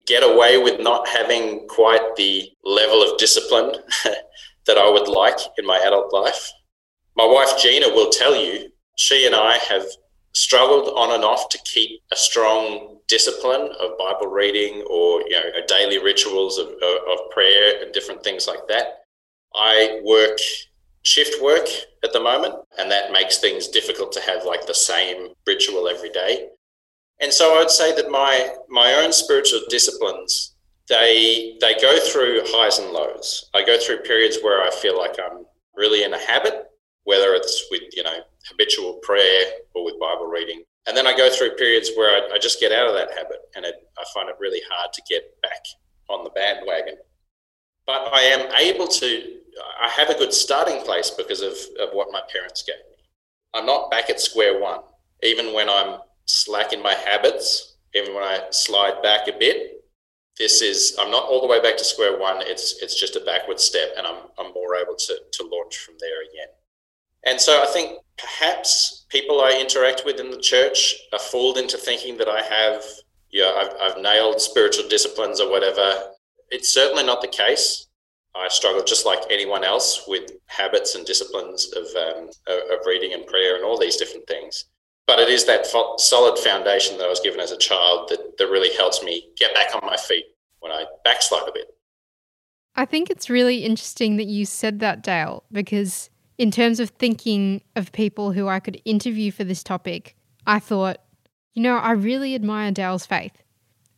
get 0.06 0.22
away 0.22 0.58
with 0.58 0.80
not 0.80 1.08
having 1.08 1.66
quite 1.68 2.16
the 2.16 2.50
level 2.62 3.02
of 3.02 3.18
discipline 3.18 3.72
that 4.66 4.78
I 4.78 4.88
would 4.88 5.08
like 5.08 5.38
in 5.58 5.66
my 5.66 5.78
adult 5.78 6.12
life. 6.12 6.50
My 7.16 7.26
wife 7.26 7.60
Gina 7.60 7.88
will 7.88 8.10
tell 8.10 8.36
you, 8.36 8.70
she 8.96 9.26
and 9.26 9.34
I 9.34 9.58
have 9.58 9.86
struggled 10.34 10.88
on 10.96 11.14
and 11.14 11.24
off 11.24 11.48
to 11.50 11.58
keep 11.64 12.02
a 12.12 12.16
strong 12.16 12.98
discipline 13.08 13.70
of 13.80 13.98
Bible 13.98 14.28
reading 14.28 14.84
or 14.88 15.20
you 15.22 15.32
know 15.32 15.50
daily 15.68 15.98
rituals 15.98 16.58
of, 16.58 16.68
of, 16.68 17.30
prayer 17.30 17.82
and 17.82 17.92
different 17.92 18.22
things 18.22 18.46
like 18.46 18.66
that. 18.68 19.04
I 19.54 20.00
work 20.04 20.38
shift 21.02 21.42
work 21.42 21.68
at 22.02 22.12
the 22.12 22.20
moment, 22.20 22.54
and 22.78 22.90
that 22.90 23.12
makes 23.12 23.38
things 23.38 23.68
difficult 23.68 24.12
to 24.12 24.20
have 24.20 24.44
like 24.44 24.66
the 24.66 24.74
same 24.74 25.28
ritual 25.46 25.88
every 25.88 26.10
day. 26.10 26.48
And 27.20 27.32
so 27.32 27.54
I 27.54 27.58
would 27.60 27.70
say 27.70 27.94
that 27.94 28.10
my 28.10 28.54
my 28.68 28.94
own 28.94 29.12
spiritual 29.12 29.60
disciplines 29.68 30.54
they 30.88 31.56
they 31.60 31.74
go 31.80 31.98
through 31.98 32.42
highs 32.46 32.78
and 32.78 32.90
lows. 32.90 33.48
I 33.54 33.64
go 33.64 33.78
through 33.78 33.98
periods 33.98 34.38
where 34.42 34.62
I 34.62 34.70
feel 34.70 34.98
like 34.98 35.16
I'm 35.18 35.46
really 35.74 36.04
in 36.04 36.12
a 36.12 36.18
habit, 36.18 36.66
whether 37.04 37.34
it's 37.34 37.66
with 37.70 37.82
you 37.92 38.02
know 38.02 38.18
habitual 38.50 38.94
prayer 39.02 39.44
or 39.74 39.84
with 39.84 39.98
Bible 40.00 40.26
reading, 40.26 40.62
and 40.86 40.96
then 40.96 41.06
I 41.06 41.16
go 41.16 41.30
through 41.30 41.56
periods 41.56 41.90
where 41.96 42.10
I, 42.10 42.34
I 42.34 42.38
just 42.38 42.60
get 42.60 42.72
out 42.72 42.88
of 42.88 42.94
that 42.94 43.10
habit, 43.16 43.38
and 43.56 43.64
it, 43.64 43.74
I 43.98 44.04
find 44.12 44.28
it 44.28 44.36
really 44.38 44.60
hard 44.70 44.92
to 44.92 45.02
get 45.08 45.40
back 45.42 45.64
on 46.08 46.24
the 46.24 46.30
bandwagon. 46.30 46.96
But 47.86 48.10
I 48.12 48.20
am 48.22 48.50
able 48.60 48.86
to. 48.86 49.38
I 49.80 49.88
have 49.88 50.10
a 50.10 50.18
good 50.18 50.32
starting 50.32 50.82
place 50.82 51.10
because 51.10 51.40
of, 51.40 51.52
of 51.80 51.90
what 51.92 52.08
my 52.10 52.20
parents 52.32 52.62
gave 52.62 52.76
me. 52.90 52.96
I'm 53.54 53.66
not 53.66 53.90
back 53.90 54.10
at 54.10 54.20
square 54.20 54.60
one, 54.60 54.80
even 55.22 55.54
when 55.54 55.70
I'm 55.70 56.00
slack 56.26 56.72
in 56.72 56.82
my 56.82 56.94
habits, 56.94 57.76
even 57.94 58.14
when 58.14 58.24
I 58.24 58.46
slide 58.50 59.00
back 59.02 59.28
a 59.28 59.38
bit. 59.38 59.84
This 60.38 60.60
is 60.62 60.96
I'm 61.00 61.12
not 61.12 61.24
all 61.24 61.40
the 61.40 61.46
way 61.46 61.62
back 61.62 61.76
to 61.76 61.84
square 61.84 62.18
one. 62.18 62.38
It's 62.40 62.82
it's 62.82 62.98
just 62.98 63.16
a 63.16 63.20
backward 63.20 63.60
step, 63.60 63.90
and 63.96 64.06
I'm 64.06 64.22
I'm 64.38 64.52
more 64.52 64.74
able 64.74 64.96
to 64.96 65.18
to 65.32 65.42
launch 65.44 65.78
from 65.78 65.94
there 66.00 66.22
again. 66.22 66.48
And 67.26 67.40
so 67.40 67.62
I 67.62 67.66
think 67.66 67.98
perhaps 68.18 69.06
people 69.08 69.40
I 69.40 69.58
interact 69.60 70.02
with 70.04 70.20
in 70.20 70.30
the 70.30 70.40
church 70.40 70.94
are 71.12 71.18
fooled 71.18 71.58
into 71.58 71.76
thinking 71.76 72.16
that 72.18 72.28
I 72.28 72.42
have, 72.42 72.84
yeah, 73.30 73.52
I've, 73.56 73.74
I've 73.80 74.02
nailed 74.02 74.40
spiritual 74.40 74.88
disciplines 74.88 75.40
or 75.40 75.50
whatever. 75.50 76.10
It's 76.50 76.72
certainly 76.72 77.04
not 77.04 77.22
the 77.22 77.28
case. 77.28 77.86
I 78.36 78.48
struggle 78.48 78.82
just 78.82 79.06
like 79.06 79.20
anyone 79.30 79.64
else 79.64 80.04
with 80.08 80.32
habits 80.46 80.94
and 80.96 81.06
disciplines 81.06 81.72
of, 81.74 81.86
um, 81.96 82.30
of 82.48 82.86
reading 82.86 83.12
and 83.14 83.26
prayer 83.26 83.56
and 83.56 83.64
all 83.64 83.78
these 83.78 83.96
different 83.96 84.26
things 84.26 84.66
but 85.06 85.18
it 85.18 85.28
is 85.28 85.44
that 85.46 85.66
fo- 85.66 85.96
solid 85.98 86.38
foundation 86.38 86.96
that 86.98 87.04
I 87.04 87.08
was 87.08 87.20
given 87.20 87.40
as 87.40 87.52
a 87.52 87.58
child 87.58 88.08
that, 88.08 88.38
that 88.38 88.46
really 88.46 88.74
helps 88.74 89.02
me 89.02 89.28
get 89.36 89.54
back 89.54 89.74
on 89.74 89.84
my 89.84 89.96
feet 89.96 90.24
when 90.60 90.72
I 90.72 90.84
backslide 91.04 91.48
a 91.48 91.52
bit. 91.52 91.66
I 92.76 92.84
think 92.84 93.10
it's 93.10 93.30
really 93.30 93.58
interesting 93.58 94.16
that 94.16 94.26
you 94.26 94.46
said 94.46 94.80
that, 94.80 95.02
Dale, 95.02 95.44
because 95.52 96.10
in 96.38 96.50
terms 96.50 96.80
of 96.80 96.90
thinking 96.90 97.62
of 97.76 97.92
people 97.92 98.32
who 98.32 98.48
I 98.48 98.60
could 98.60 98.80
interview 98.84 99.30
for 99.30 99.44
this 99.44 99.62
topic, 99.62 100.16
I 100.46 100.58
thought, 100.58 100.98
you 101.54 101.62
know, 101.62 101.76
I 101.76 101.92
really 101.92 102.34
admire 102.34 102.72
Dale's 102.72 103.06
faith. 103.06 103.42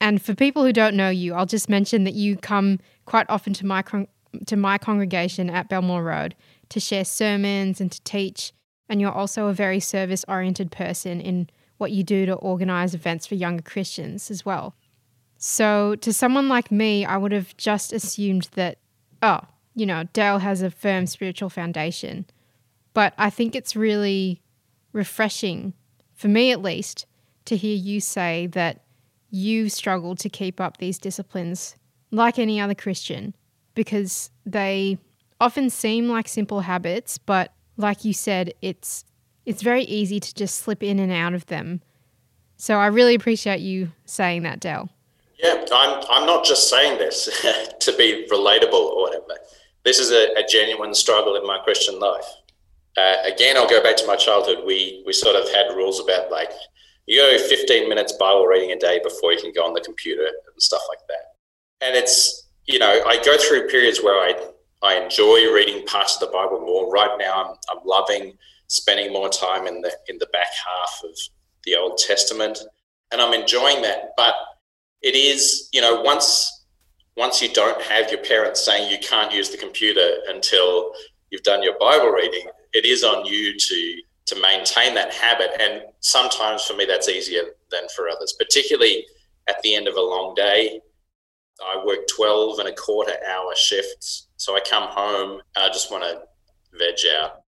And 0.00 0.20
for 0.20 0.34
people 0.34 0.64
who 0.64 0.72
don't 0.72 0.94
know 0.94 1.08
you, 1.08 1.34
I'll 1.34 1.46
just 1.46 1.68
mention 1.68 2.04
that 2.04 2.14
you 2.14 2.36
come 2.36 2.80
quite 3.06 3.26
often 3.28 3.54
to 3.54 3.66
my 3.66 3.82
con- 3.82 4.08
to 4.46 4.56
my 4.56 4.76
congregation 4.76 5.48
at 5.48 5.68
Belmore 5.70 6.02
Road 6.02 6.34
to 6.68 6.78
share 6.78 7.06
sermons 7.06 7.80
and 7.80 7.90
to 7.90 8.02
teach. 8.02 8.52
And 8.88 9.00
you're 9.00 9.12
also 9.12 9.46
a 9.46 9.54
very 9.54 9.80
service 9.80 10.24
oriented 10.28 10.70
person 10.70 11.20
in 11.20 11.48
what 11.78 11.92
you 11.92 12.04
do 12.04 12.26
to 12.26 12.34
organize 12.34 12.94
events 12.94 13.26
for 13.26 13.34
younger 13.34 13.62
Christians 13.62 14.30
as 14.30 14.44
well. 14.44 14.74
So, 15.38 15.96
to 15.96 16.12
someone 16.12 16.48
like 16.48 16.70
me, 16.70 17.04
I 17.04 17.16
would 17.16 17.32
have 17.32 17.56
just 17.56 17.92
assumed 17.92 18.48
that, 18.54 18.78
oh, 19.22 19.40
you 19.76 19.86
know, 19.86 20.04
Dale 20.12 20.38
has 20.38 20.62
a 20.62 20.70
firm 20.70 21.06
spiritual 21.06 21.50
foundation. 21.50 22.24
But 22.94 23.12
I 23.18 23.28
think 23.30 23.54
it's 23.54 23.76
really 23.76 24.40
refreshing, 24.92 25.74
for 26.14 26.28
me 26.28 26.50
at 26.50 26.62
least, 26.62 27.04
to 27.44 27.56
hear 27.56 27.76
you 27.76 28.00
say 28.00 28.46
that 28.48 28.80
you 29.30 29.68
struggle 29.68 30.16
to 30.16 30.28
keep 30.30 30.60
up 30.60 30.78
these 30.78 30.98
disciplines 30.98 31.76
like 32.10 32.38
any 32.38 32.58
other 32.58 32.74
Christian 32.74 33.34
because 33.74 34.30
they 34.46 34.96
often 35.40 35.68
seem 35.68 36.08
like 36.08 36.26
simple 36.26 36.60
habits, 36.60 37.18
but 37.18 37.52
like 37.76 38.04
you 38.04 38.14
said, 38.14 38.54
it's 38.62 39.04
it's 39.44 39.62
very 39.62 39.82
easy 39.82 40.18
to 40.18 40.34
just 40.34 40.56
slip 40.56 40.82
in 40.82 40.98
and 40.98 41.12
out 41.12 41.34
of 41.34 41.46
them. 41.46 41.82
So 42.56 42.78
I 42.78 42.86
really 42.86 43.14
appreciate 43.14 43.60
you 43.60 43.92
saying 44.06 44.42
that, 44.42 44.58
Dale. 44.58 44.88
Yeah, 45.38 45.64
I'm, 45.72 46.02
I'm 46.10 46.26
not 46.26 46.44
just 46.44 46.70
saying 46.70 46.98
this 46.98 47.26
to 47.80 47.96
be 47.96 48.26
relatable 48.32 48.72
or 48.72 49.02
whatever. 49.02 49.36
This 49.86 50.00
is 50.00 50.10
a, 50.10 50.36
a 50.36 50.44
genuine 50.48 50.92
struggle 50.94 51.36
in 51.36 51.46
my 51.46 51.58
Christian 51.62 52.00
life. 52.00 52.26
Uh, 52.96 53.18
again, 53.24 53.56
I'll 53.56 53.68
go 53.68 53.80
back 53.80 53.96
to 53.98 54.06
my 54.06 54.16
childhood. 54.16 54.64
We 54.66 55.04
we 55.06 55.12
sort 55.12 55.36
of 55.36 55.48
had 55.52 55.76
rules 55.76 56.00
about 56.00 56.28
like 56.28 56.50
you 57.06 57.20
go 57.20 57.38
15 57.38 57.88
minutes 57.88 58.12
Bible 58.14 58.46
reading 58.46 58.72
a 58.72 58.78
day 58.78 59.00
before 59.04 59.32
you 59.32 59.40
can 59.40 59.52
go 59.54 59.64
on 59.64 59.74
the 59.74 59.80
computer 59.80 60.24
and 60.24 60.60
stuff 60.60 60.82
like 60.88 60.98
that. 61.06 61.86
And 61.86 61.94
it's 61.94 62.48
you 62.64 62.80
know 62.80 63.00
I 63.06 63.22
go 63.22 63.38
through 63.38 63.68
periods 63.68 64.02
where 64.02 64.20
I 64.20 64.34
I 64.82 64.96
enjoy 64.96 65.52
reading 65.54 65.86
parts 65.86 66.16
of 66.16 66.20
the 66.20 66.32
Bible 66.32 66.60
more. 66.60 66.90
Right 66.90 67.16
now, 67.16 67.44
I'm, 67.44 67.54
I'm 67.70 67.84
loving 67.86 68.36
spending 68.66 69.12
more 69.12 69.28
time 69.28 69.68
in 69.68 69.82
the 69.82 69.92
in 70.08 70.18
the 70.18 70.26
back 70.32 70.48
half 70.66 71.00
of 71.04 71.16
the 71.62 71.76
Old 71.76 71.98
Testament, 71.98 72.58
and 73.12 73.20
I'm 73.20 73.40
enjoying 73.40 73.82
that. 73.82 74.14
But 74.16 74.34
it 75.02 75.14
is, 75.14 75.68
you 75.72 75.80
know, 75.80 76.00
once 76.00 76.55
once 77.16 77.40
you 77.40 77.52
don't 77.52 77.80
have 77.82 78.10
your 78.10 78.22
parents 78.22 78.64
saying 78.64 78.90
you 78.90 78.98
can't 78.98 79.32
use 79.32 79.50
the 79.50 79.56
computer 79.56 80.16
until 80.28 80.92
you've 81.30 81.42
done 81.42 81.62
your 81.62 81.78
Bible 81.78 82.10
reading, 82.10 82.46
it 82.72 82.84
is 82.84 83.04
on 83.04 83.24
you 83.26 83.56
to 83.58 84.00
to 84.26 84.40
maintain 84.42 84.92
that 84.94 85.14
habit. 85.14 85.50
And 85.60 85.82
sometimes 86.00 86.64
for 86.64 86.74
me, 86.74 86.84
that's 86.84 87.08
easier 87.08 87.42
than 87.70 87.82
for 87.94 88.08
others, 88.08 88.34
particularly 88.36 89.06
at 89.48 89.62
the 89.62 89.74
end 89.74 89.86
of 89.86 89.94
a 89.94 90.00
long 90.00 90.34
day. 90.34 90.80
I 91.64 91.82
work 91.86 92.00
12 92.08 92.58
and 92.58 92.68
a 92.68 92.74
quarter 92.74 93.14
hour 93.24 93.54
shifts. 93.54 94.26
So 94.36 94.56
I 94.56 94.60
come 94.60 94.88
home 94.90 95.40
and 95.54 95.64
I 95.64 95.68
just 95.68 95.92
want 95.92 96.02
to 96.02 96.22
veg 96.76 96.96
out 97.18 97.42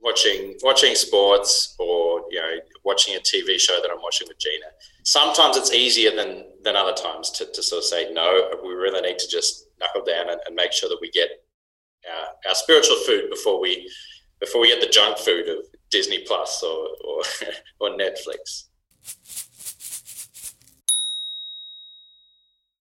watching 0.00 0.56
watching 0.62 0.94
sports 0.94 1.74
or 1.78 2.24
you 2.30 2.40
know 2.40 2.56
watching 2.84 3.14
a 3.14 3.18
TV 3.18 3.58
show 3.58 3.80
that 3.80 3.90
I'm 3.90 4.02
watching 4.02 4.28
with 4.28 4.38
Gina. 4.38 4.66
Sometimes 5.04 5.56
it's 5.56 5.72
easier 5.72 6.14
than 6.14 6.44
than 6.62 6.76
other 6.76 6.92
times 6.92 7.30
to, 7.32 7.46
to 7.46 7.62
sort 7.62 7.80
of 7.80 7.84
say 7.84 8.12
no. 8.12 8.50
We 8.62 8.72
really 8.72 9.00
need 9.00 9.18
to 9.18 9.28
just 9.28 9.66
knuckle 9.78 10.04
down 10.04 10.30
and, 10.30 10.40
and 10.46 10.54
make 10.54 10.72
sure 10.72 10.88
that 10.88 10.98
we 11.00 11.10
get 11.10 11.28
our, 12.08 12.26
our 12.48 12.54
spiritual 12.54 12.96
food 13.06 13.30
before 13.30 13.60
we 13.60 13.90
before 14.40 14.60
we 14.60 14.68
get 14.68 14.80
the 14.80 14.88
junk 14.88 15.18
food 15.18 15.48
of 15.48 15.58
Disney 15.90 16.24
Plus 16.26 16.62
or 16.62 16.88
or, 17.06 17.22
or 17.80 17.96
Netflix. 17.96 18.64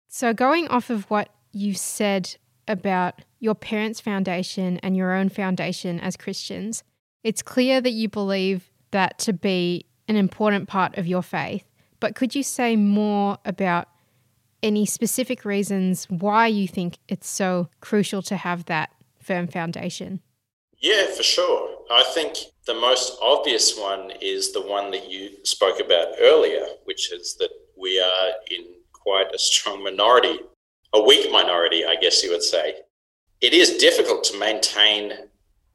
So 0.08 0.34
going 0.34 0.70
off 0.70 0.90
of 0.90 1.10
what 1.10 1.30
you 1.52 1.74
said 1.74 2.38
about 2.68 3.22
your 3.40 3.54
parents' 3.54 4.00
foundation 4.00 4.80
and 4.80 4.96
your 4.96 5.14
own 5.14 5.30
foundation 5.30 6.00
as 6.00 6.16
Christians, 6.16 6.84
it's 7.24 7.42
clear 7.42 7.82
that 7.82 7.92
you 7.92 8.08
believe 8.08 8.72
that 8.96 9.20
to 9.20 9.34
be 9.34 9.86
an 10.08 10.16
important 10.16 10.70
part 10.70 10.98
of 10.98 11.06
your 11.06 11.22
faith. 11.22 11.66
But 12.00 12.16
could 12.16 12.34
you 12.34 12.44
say 12.44 12.78
more 12.78 13.38
about 13.44 13.90
any 14.64 14.86
specific 14.86 15.44
reasons 15.44 16.06
why 16.10 16.48
you 16.48 16.66
think 16.68 16.98
it's 17.10 17.30
so 17.30 17.70
crucial 17.82 18.22
to 18.24 18.38
have 18.38 18.66
that 18.66 18.92
firm 19.22 19.48
foundation? 19.48 20.22
Yeah, 20.80 21.08
for 21.08 21.24
sure. 21.24 21.78
I 21.92 22.04
think 22.14 22.38
the 22.66 22.74
most 22.74 23.18
obvious 23.22 23.78
one 23.78 24.12
is 24.22 24.54
the 24.54 24.62
one 24.62 24.92
that 24.92 25.10
you 25.12 25.32
spoke 25.44 25.80
about 25.82 26.08
earlier, 26.22 26.66
which 26.86 27.12
is 27.12 27.36
that 27.40 27.50
we 27.78 28.00
are 28.00 28.30
in 28.50 28.64
quite 28.94 29.28
a 29.34 29.38
strong 29.38 29.84
minority, 29.84 30.40
a 30.94 31.02
weak 31.02 31.30
minority, 31.32 31.86
I 31.86 31.98
guess 31.98 32.24
you 32.24 32.32
would 32.32 32.44
say. 32.44 32.76
It 33.42 33.54
is 33.54 33.78
difficult 33.78 34.24
to 34.26 34.40
maintain 34.40 35.12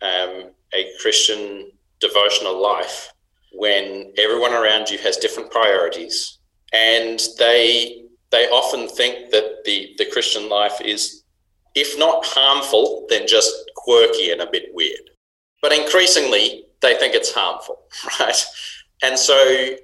um, 0.00 0.50
a 0.72 0.90
Christian 1.00 1.70
devotional 2.00 2.60
life 2.60 3.12
when 3.52 4.12
everyone 4.18 4.52
around 4.52 4.88
you 4.88 4.98
has 4.98 5.16
different 5.16 5.50
priorities 5.50 6.38
and 6.72 7.20
they 7.38 8.04
they 8.30 8.46
often 8.48 8.88
think 8.88 9.30
that 9.30 9.64
the, 9.64 9.92
the 9.98 10.04
Christian 10.06 10.48
life 10.48 10.80
is, 10.80 11.24
if 11.74 11.98
not 11.98 12.24
harmful, 12.24 13.06
then 13.08 13.26
just 13.26 13.52
quirky 13.74 14.30
and 14.30 14.40
a 14.40 14.50
bit 14.50 14.68
weird. 14.72 15.10
But 15.60 15.72
increasingly, 15.72 16.64
they 16.80 16.94
think 16.94 17.14
it's 17.14 17.32
harmful, 17.32 17.80
right? 18.20 18.44
And 19.02 19.18
so 19.18 19.76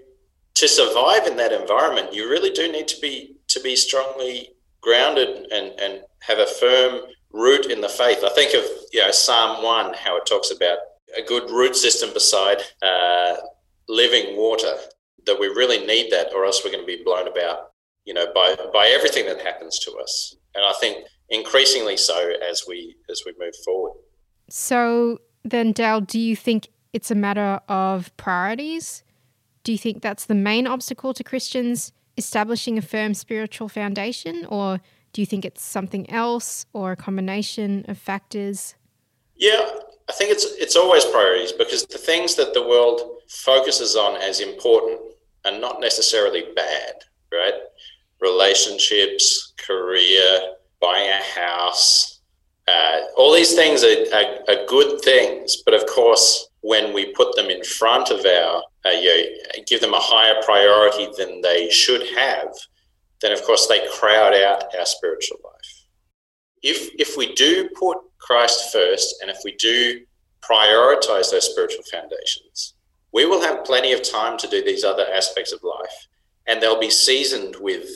to 0.54 0.68
survive 0.68 1.26
in 1.26 1.36
that 1.36 1.52
environment, 1.52 2.14
you 2.14 2.28
really 2.30 2.50
do 2.50 2.70
need 2.70 2.88
to 2.88 3.00
be 3.00 3.36
to 3.48 3.60
be 3.60 3.76
strongly 3.76 4.50
grounded 4.80 5.46
and, 5.52 5.78
and 5.80 6.02
have 6.20 6.38
a 6.38 6.46
firm 6.46 7.00
root 7.32 7.66
in 7.66 7.80
the 7.80 7.88
faith. 7.88 8.22
I 8.24 8.30
think 8.30 8.54
of 8.54 8.64
you 8.92 9.00
know 9.00 9.10
Psalm 9.10 9.62
one, 9.62 9.92
how 9.94 10.16
it 10.16 10.26
talks 10.26 10.50
about 10.50 10.78
a 11.16 11.22
good 11.22 11.50
root 11.50 11.76
system 11.76 12.12
beside 12.12 12.58
uh, 12.82 13.36
living 13.88 14.36
water. 14.36 14.74
That 15.26 15.40
we 15.40 15.48
really 15.48 15.84
need 15.84 16.12
that, 16.12 16.32
or 16.32 16.44
else 16.44 16.62
we're 16.64 16.70
going 16.70 16.84
to 16.84 16.86
be 16.86 17.02
blown 17.02 17.26
about, 17.26 17.72
you 18.04 18.14
know, 18.14 18.26
by 18.32 18.54
by 18.72 18.86
everything 18.86 19.26
that 19.26 19.40
happens 19.40 19.78
to 19.80 19.90
us. 20.00 20.36
And 20.54 20.64
I 20.64 20.72
think 20.80 21.04
increasingly 21.28 21.96
so 21.96 22.32
as 22.48 22.62
we 22.68 22.96
as 23.10 23.22
we 23.26 23.34
move 23.38 23.54
forward. 23.64 23.94
So 24.48 25.18
then, 25.44 25.72
Dale, 25.72 26.00
do 26.00 26.20
you 26.20 26.36
think 26.36 26.68
it's 26.92 27.10
a 27.10 27.16
matter 27.16 27.60
of 27.68 28.16
priorities? 28.16 29.02
Do 29.64 29.72
you 29.72 29.78
think 29.78 30.00
that's 30.00 30.26
the 30.26 30.34
main 30.34 30.68
obstacle 30.68 31.12
to 31.14 31.24
Christians 31.24 31.92
establishing 32.16 32.78
a 32.78 32.82
firm 32.82 33.12
spiritual 33.12 33.68
foundation, 33.68 34.46
or 34.46 34.80
do 35.12 35.20
you 35.20 35.26
think 35.26 35.44
it's 35.44 35.62
something 35.62 36.08
else 36.08 36.66
or 36.72 36.92
a 36.92 36.96
combination 36.96 37.84
of 37.88 37.98
factors? 37.98 38.76
Yeah, 39.36 39.68
I 40.08 40.12
think 40.12 40.30
it's 40.30 40.44
it's 40.58 40.76
always 40.76 41.04
priorities 41.04 41.52
because 41.52 41.84
the 41.86 41.98
things 41.98 42.34
that 42.36 42.54
the 42.54 42.66
world 42.66 43.00
focuses 43.28 43.96
on 43.96 44.16
as 44.16 44.40
important 44.40 45.00
are 45.44 45.58
not 45.58 45.80
necessarily 45.80 46.44
bad, 46.54 46.94
right? 47.32 47.54
Relationships, 48.20 49.52
career, 49.58 50.54
buying 50.80 51.10
a 51.10 51.40
house, 51.40 52.16
uh, 52.68 53.00
all 53.16 53.32
these 53.32 53.54
things 53.54 53.84
are, 53.84 54.04
are, 54.14 54.38
are, 54.48 54.66
good 54.66 55.00
things. 55.02 55.62
But 55.64 55.74
of 55.74 55.86
course, 55.86 56.48
when 56.62 56.92
we 56.92 57.12
put 57.12 57.36
them 57.36 57.48
in 57.48 57.62
front 57.62 58.10
of 58.10 58.24
our, 58.24 58.62
uh, 58.84 58.90
you 58.90 59.08
know, 59.08 59.62
give 59.66 59.80
them 59.80 59.94
a 59.94 60.00
higher 60.00 60.42
priority 60.42 61.08
than 61.16 61.40
they 61.42 61.70
should 61.70 62.04
have, 62.16 62.48
then 63.22 63.32
of 63.32 63.42
course 63.42 63.66
they 63.66 63.86
crowd 63.92 64.34
out 64.34 64.64
our 64.76 64.86
spiritual 64.86 65.38
life. 65.44 65.86
If 66.62 66.90
if 66.98 67.16
we 67.16 67.34
do 67.34 67.68
put 67.78 67.98
Christ 68.26 68.72
first, 68.72 69.22
and 69.22 69.30
if 69.30 69.38
we 69.44 69.52
do 69.52 70.00
prioritize 70.42 71.30
those 71.30 71.48
spiritual 71.48 71.84
foundations, 71.90 72.74
we 73.12 73.24
will 73.24 73.40
have 73.40 73.64
plenty 73.64 73.92
of 73.92 74.02
time 74.02 74.36
to 74.38 74.48
do 74.48 74.64
these 74.64 74.82
other 74.82 75.06
aspects 75.14 75.52
of 75.52 75.62
life. 75.62 76.08
And 76.48 76.60
they'll 76.60 76.80
be 76.80 76.90
seasoned 76.90 77.56
with 77.60 77.88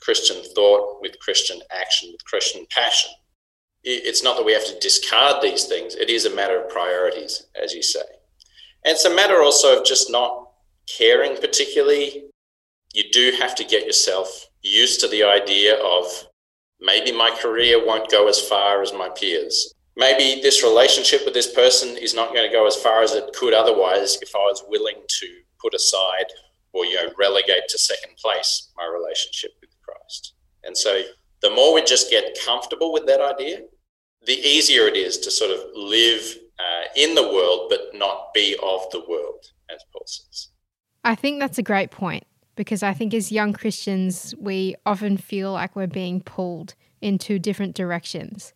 Christian 0.00 0.42
thought, 0.54 1.00
with 1.00 1.18
Christian 1.20 1.60
action, 1.70 2.10
with 2.12 2.24
Christian 2.26 2.66
passion. 2.70 3.10
It's 3.82 4.22
not 4.22 4.36
that 4.36 4.44
we 4.44 4.52
have 4.52 4.66
to 4.66 4.78
discard 4.78 5.40
these 5.40 5.64
things, 5.64 5.94
it 5.94 6.10
is 6.10 6.26
a 6.26 6.36
matter 6.36 6.62
of 6.62 6.68
priorities, 6.68 7.46
as 7.60 7.72
you 7.72 7.82
say. 7.82 8.02
And 8.84 8.92
it's 8.92 9.06
a 9.06 9.14
matter 9.14 9.42
also 9.42 9.78
of 9.78 9.86
just 9.86 10.10
not 10.10 10.50
caring 10.98 11.36
particularly. 11.36 12.26
You 12.92 13.04
do 13.10 13.32
have 13.38 13.54
to 13.54 13.64
get 13.64 13.86
yourself 13.86 14.48
used 14.62 15.00
to 15.00 15.08
the 15.08 15.24
idea 15.24 15.82
of 15.82 16.04
maybe 16.78 17.10
my 17.10 17.30
career 17.30 17.84
won't 17.84 18.10
go 18.10 18.28
as 18.28 18.40
far 18.40 18.82
as 18.82 18.92
my 18.92 19.08
peers 19.08 19.74
maybe 19.98 20.40
this 20.40 20.62
relationship 20.62 21.22
with 21.24 21.34
this 21.34 21.52
person 21.52 21.96
is 21.98 22.14
not 22.14 22.32
going 22.32 22.48
to 22.48 22.56
go 22.56 22.66
as 22.66 22.76
far 22.76 23.02
as 23.02 23.12
it 23.12 23.34
could 23.34 23.52
otherwise 23.52 24.16
if 24.22 24.34
I 24.34 24.38
was 24.38 24.64
willing 24.68 25.02
to 25.06 25.26
put 25.60 25.74
aside 25.74 26.26
or 26.72 26.86
you 26.86 26.94
know 26.94 27.10
relegate 27.18 27.68
to 27.68 27.78
second 27.78 28.16
place 28.16 28.70
my 28.76 28.86
relationship 28.86 29.50
with 29.60 29.70
Christ. 29.82 30.34
And 30.64 30.76
so 30.76 31.02
the 31.42 31.50
more 31.50 31.74
we 31.74 31.82
just 31.82 32.10
get 32.10 32.38
comfortable 32.44 32.92
with 32.92 33.06
that 33.06 33.20
idea, 33.20 33.60
the 34.26 34.34
easier 34.34 34.86
it 34.86 34.96
is 34.96 35.18
to 35.18 35.30
sort 35.30 35.50
of 35.50 35.60
live 35.74 36.36
uh, 36.58 36.84
in 36.96 37.14
the 37.14 37.22
world 37.22 37.66
but 37.68 37.90
not 37.92 38.32
be 38.32 38.56
of 38.62 38.90
the 38.92 39.02
world, 39.08 39.44
as 39.70 39.82
Paul 39.92 40.06
says. 40.06 40.48
I 41.04 41.14
think 41.14 41.40
that's 41.40 41.58
a 41.58 41.62
great 41.62 41.90
point 41.90 42.24
because 42.56 42.82
I 42.82 42.92
think 42.92 43.14
as 43.14 43.32
young 43.32 43.52
Christians, 43.52 44.34
we 44.38 44.74
often 44.84 45.16
feel 45.16 45.52
like 45.52 45.76
we're 45.76 45.86
being 45.86 46.20
pulled 46.20 46.74
in 47.00 47.18
two 47.18 47.38
different 47.38 47.74
directions. 47.74 48.52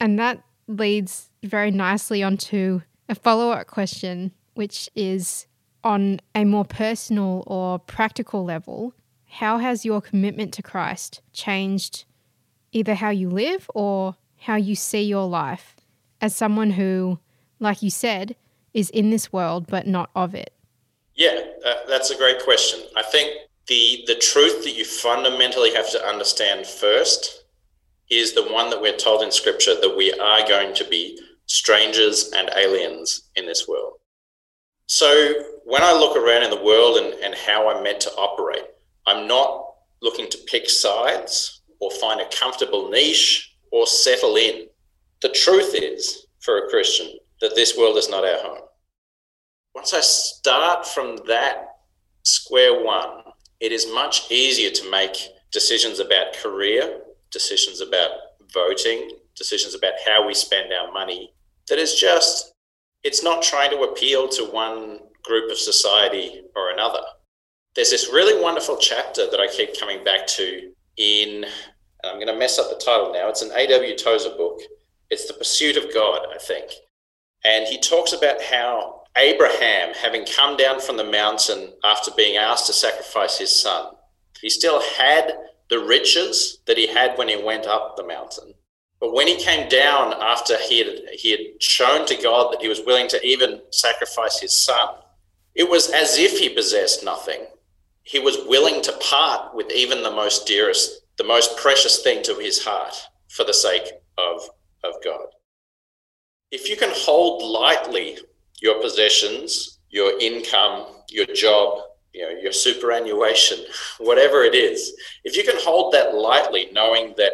And 0.00 0.18
that 0.18 0.42
leads 0.68 1.30
very 1.42 1.70
nicely 1.70 2.22
onto 2.22 2.82
a 3.08 3.14
follow 3.14 3.50
up 3.50 3.66
question, 3.66 4.32
which 4.54 4.88
is 4.94 5.46
on 5.82 6.20
a 6.34 6.44
more 6.44 6.64
personal 6.64 7.42
or 7.46 7.78
practical 7.78 8.44
level, 8.44 8.94
how 9.26 9.58
has 9.58 9.84
your 9.84 10.00
commitment 10.00 10.52
to 10.54 10.62
Christ 10.62 11.22
changed 11.32 12.04
either 12.72 12.94
how 12.94 13.10
you 13.10 13.30
live 13.30 13.70
or 13.74 14.16
how 14.40 14.56
you 14.56 14.74
see 14.74 15.02
your 15.02 15.26
life 15.26 15.76
as 16.20 16.36
someone 16.36 16.72
who, 16.72 17.18
like 17.58 17.82
you 17.82 17.90
said, 17.90 18.36
is 18.74 18.90
in 18.90 19.10
this 19.10 19.32
world 19.32 19.66
but 19.66 19.86
not 19.86 20.10
of 20.14 20.34
it? 20.34 20.52
Yeah, 21.14 21.40
uh, 21.64 21.74
that's 21.88 22.10
a 22.10 22.16
great 22.16 22.42
question. 22.44 22.80
I 22.96 23.02
think 23.02 23.30
the 23.66 24.04
the 24.06 24.14
truth 24.14 24.64
that 24.64 24.76
you 24.76 24.84
fundamentally 24.84 25.74
have 25.74 25.90
to 25.90 26.04
understand 26.06 26.66
first 26.66 27.37
is 28.10 28.34
the 28.34 28.50
one 28.52 28.70
that 28.70 28.80
we're 28.80 28.96
told 28.96 29.22
in 29.22 29.30
Scripture 29.30 29.74
that 29.80 29.96
we 29.96 30.12
are 30.12 30.46
going 30.48 30.74
to 30.74 30.84
be 30.84 31.20
strangers 31.46 32.32
and 32.34 32.50
aliens 32.56 33.30
in 33.36 33.46
this 33.46 33.66
world. 33.68 33.94
So 34.86 35.34
when 35.64 35.82
I 35.82 35.92
look 35.92 36.16
around 36.16 36.44
in 36.44 36.50
the 36.50 36.62
world 36.62 36.96
and, 36.96 37.14
and 37.22 37.34
how 37.34 37.68
I'm 37.68 37.82
meant 37.82 38.00
to 38.02 38.10
operate, 38.12 38.64
I'm 39.06 39.26
not 39.26 39.66
looking 40.00 40.28
to 40.30 40.38
pick 40.46 40.70
sides 40.70 41.62
or 41.80 41.90
find 41.90 42.20
a 42.20 42.28
comfortable 42.34 42.90
niche 42.90 43.54
or 43.70 43.86
settle 43.86 44.36
in. 44.36 44.66
The 45.20 45.28
truth 45.30 45.74
is, 45.74 46.26
for 46.40 46.58
a 46.58 46.68
Christian, 46.68 47.12
that 47.40 47.54
this 47.54 47.76
world 47.76 47.96
is 47.96 48.08
not 48.08 48.24
our 48.24 48.38
home. 48.38 48.62
Once 49.74 49.92
I 49.92 50.00
start 50.00 50.86
from 50.86 51.18
that 51.28 51.66
square 52.22 52.82
one, 52.82 53.22
it 53.60 53.72
is 53.72 53.92
much 53.92 54.30
easier 54.30 54.70
to 54.70 54.90
make 54.90 55.16
decisions 55.52 55.98
about 55.98 56.34
career, 56.34 57.00
decisions 57.30 57.80
about 57.80 58.10
voting, 58.52 59.10
decisions 59.36 59.74
about 59.74 59.94
how 60.06 60.26
we 60.26 60.34
spend 60.34 60.72
our 60.72 60.92
money. 60.92 61.32
That 61.68 61.78
is 61.78 61.94
just, 61.94 62.52
it's 63.04 63.22
not 63.22 63.42
trying 63.42 63.70
to 63.70 63.82
appeal 63.82 64.28
to 64.28 64.44
one 64.44 65.00
group 65.22 65.50
of 65.50 65.58
society 65.58 66.42
or 66.56 66.70
another. 66.70 67.02
There's 67.74 67.90
this 67.90 68.08
really 68.08 68.42
wonderful 68.42 68.76
chapter 68.78 69.30
that 69.30 69.40
I 69.40 69.46
keep 69.46 69.78
coming 69.78 70.02
back 70.02 70.26
to 70.28 70.72
in, 70.96 71.44
I'm 72.04 72.16
going 72.16 72.26
to 72.28 72.36
mess 72.36 72.58
up 72.58 72.70
the 72.70 72.84
title 72.84 73.12
now. 73.12 73.28
It's 73.28 73.42
an 73.42 73.52
A.W. 73.54 73.96
Tozer 73.96 74.34
book. 74.36 74.60
It's 75.10 75.26
The 75.26 75.34
Pursuit 75.34 75.76
of 75.76 75.92
God, 75.94 76.26
I 76.34 76.38
think. 76.38 76.72
And 77.44 77.66
he 77.66 77.78
talks 77.78 78.12
about 78.12 78.42
how 78.42 79.02
Abraham, 79.16 79.94
having 79.94 80.24
come 80.26 80.56
down 80.56 80.80
from 80.80 80.96
the 80.96 81.04
mountain 81.04 81.72
after 81.84 82.10
being 82.16 82.36
asked 82.36 82.66
to 82.66 82.72
sacrifice 82.72 83.38
his 83.38 83.54
son, 83.54 83.92
he 84.40 84.50
still 84.50 84.80
had 84.80 85.32
the 85.70 85.78
riches 85.78 86.58
that 86.66 86.78
he 86.78 86.86
had 86.86 87.16
when 87.18 87.28
he 87.28 87.42
went 87.42 87.66
up 87.66 87.96
the 87.96 88.06
mountain. 88.06 88.54
But 89.00 89.12
when 89.12 89.28
he 89.28 89.36
came 89.36 89.68
down 89.68 90.14
after 90.20 90.56
he 90.58 90.78
had, 90.78 90.88
he 91.12 91.30
had 91.30 91.62
shown 91.62 92.06
to 92.06 92.20
God 92.20 92.52
that 92.52 92.62
he 92.62 92.68
was 92.68 92.84
willing 92.84 93.08
to 93.08 93.24
even 93.24 93.60
sacrifice 93.70 94.40
his 94.40 94.52
son, 94.52 94.88
it 95.54 95.68
was 95.68 95.90
as 95.90 96.18
if 96.18 96.38
he 96.38 96.48
possessed 96.48 97.04
nothing. 97.04 97.46
He 98.02 98.18
was 98.18 98.38
willing 98.46 98.82
to 98.82 98.92
part 98.92 99.54
with 99.54 99.70
even 99.70 100.02
the 100.02 100.10
most 100.10 100.46
dearest, 100.46 101.02
the 101.16 101.24
most 101.24 101.56
precious 101.56 102.02
thing 102.02 102.22
to 102.24 102.34
his 102.36 102.64
heart 102.64 102.94
for 103.28 103.44
the 103.44 103.54
sake 103.54 103.90
of, 104.16 104.48
of 104.82 104.94
God. 105.04 105.26
If 106.50 106.70
you 106.70 106.76
can 106.76 106.90
hold 106.92 107.42
lightly 107.42 108.18
your 108.60 108.80
possessions, 108.80 109.78
your 109.90 110.18
income, 110.18 110.86
your 111.10 111.26
job, 111.26 111.82
you 112.12 112.22
know, 112.22 112.40
your 112.40 112.52
superannuation, 112.52 113.58
whatever 113.98 114.42
it 114.42 114.54
is, 114.54 114.92
if 115.24 115.36
you 115.36 115.44
can 115.44 115.56
hold 115.58 115.92
that 115.92 116.14
lightly, 116.14 116.68
knowing 116.72 117.14
that 117.16 117.32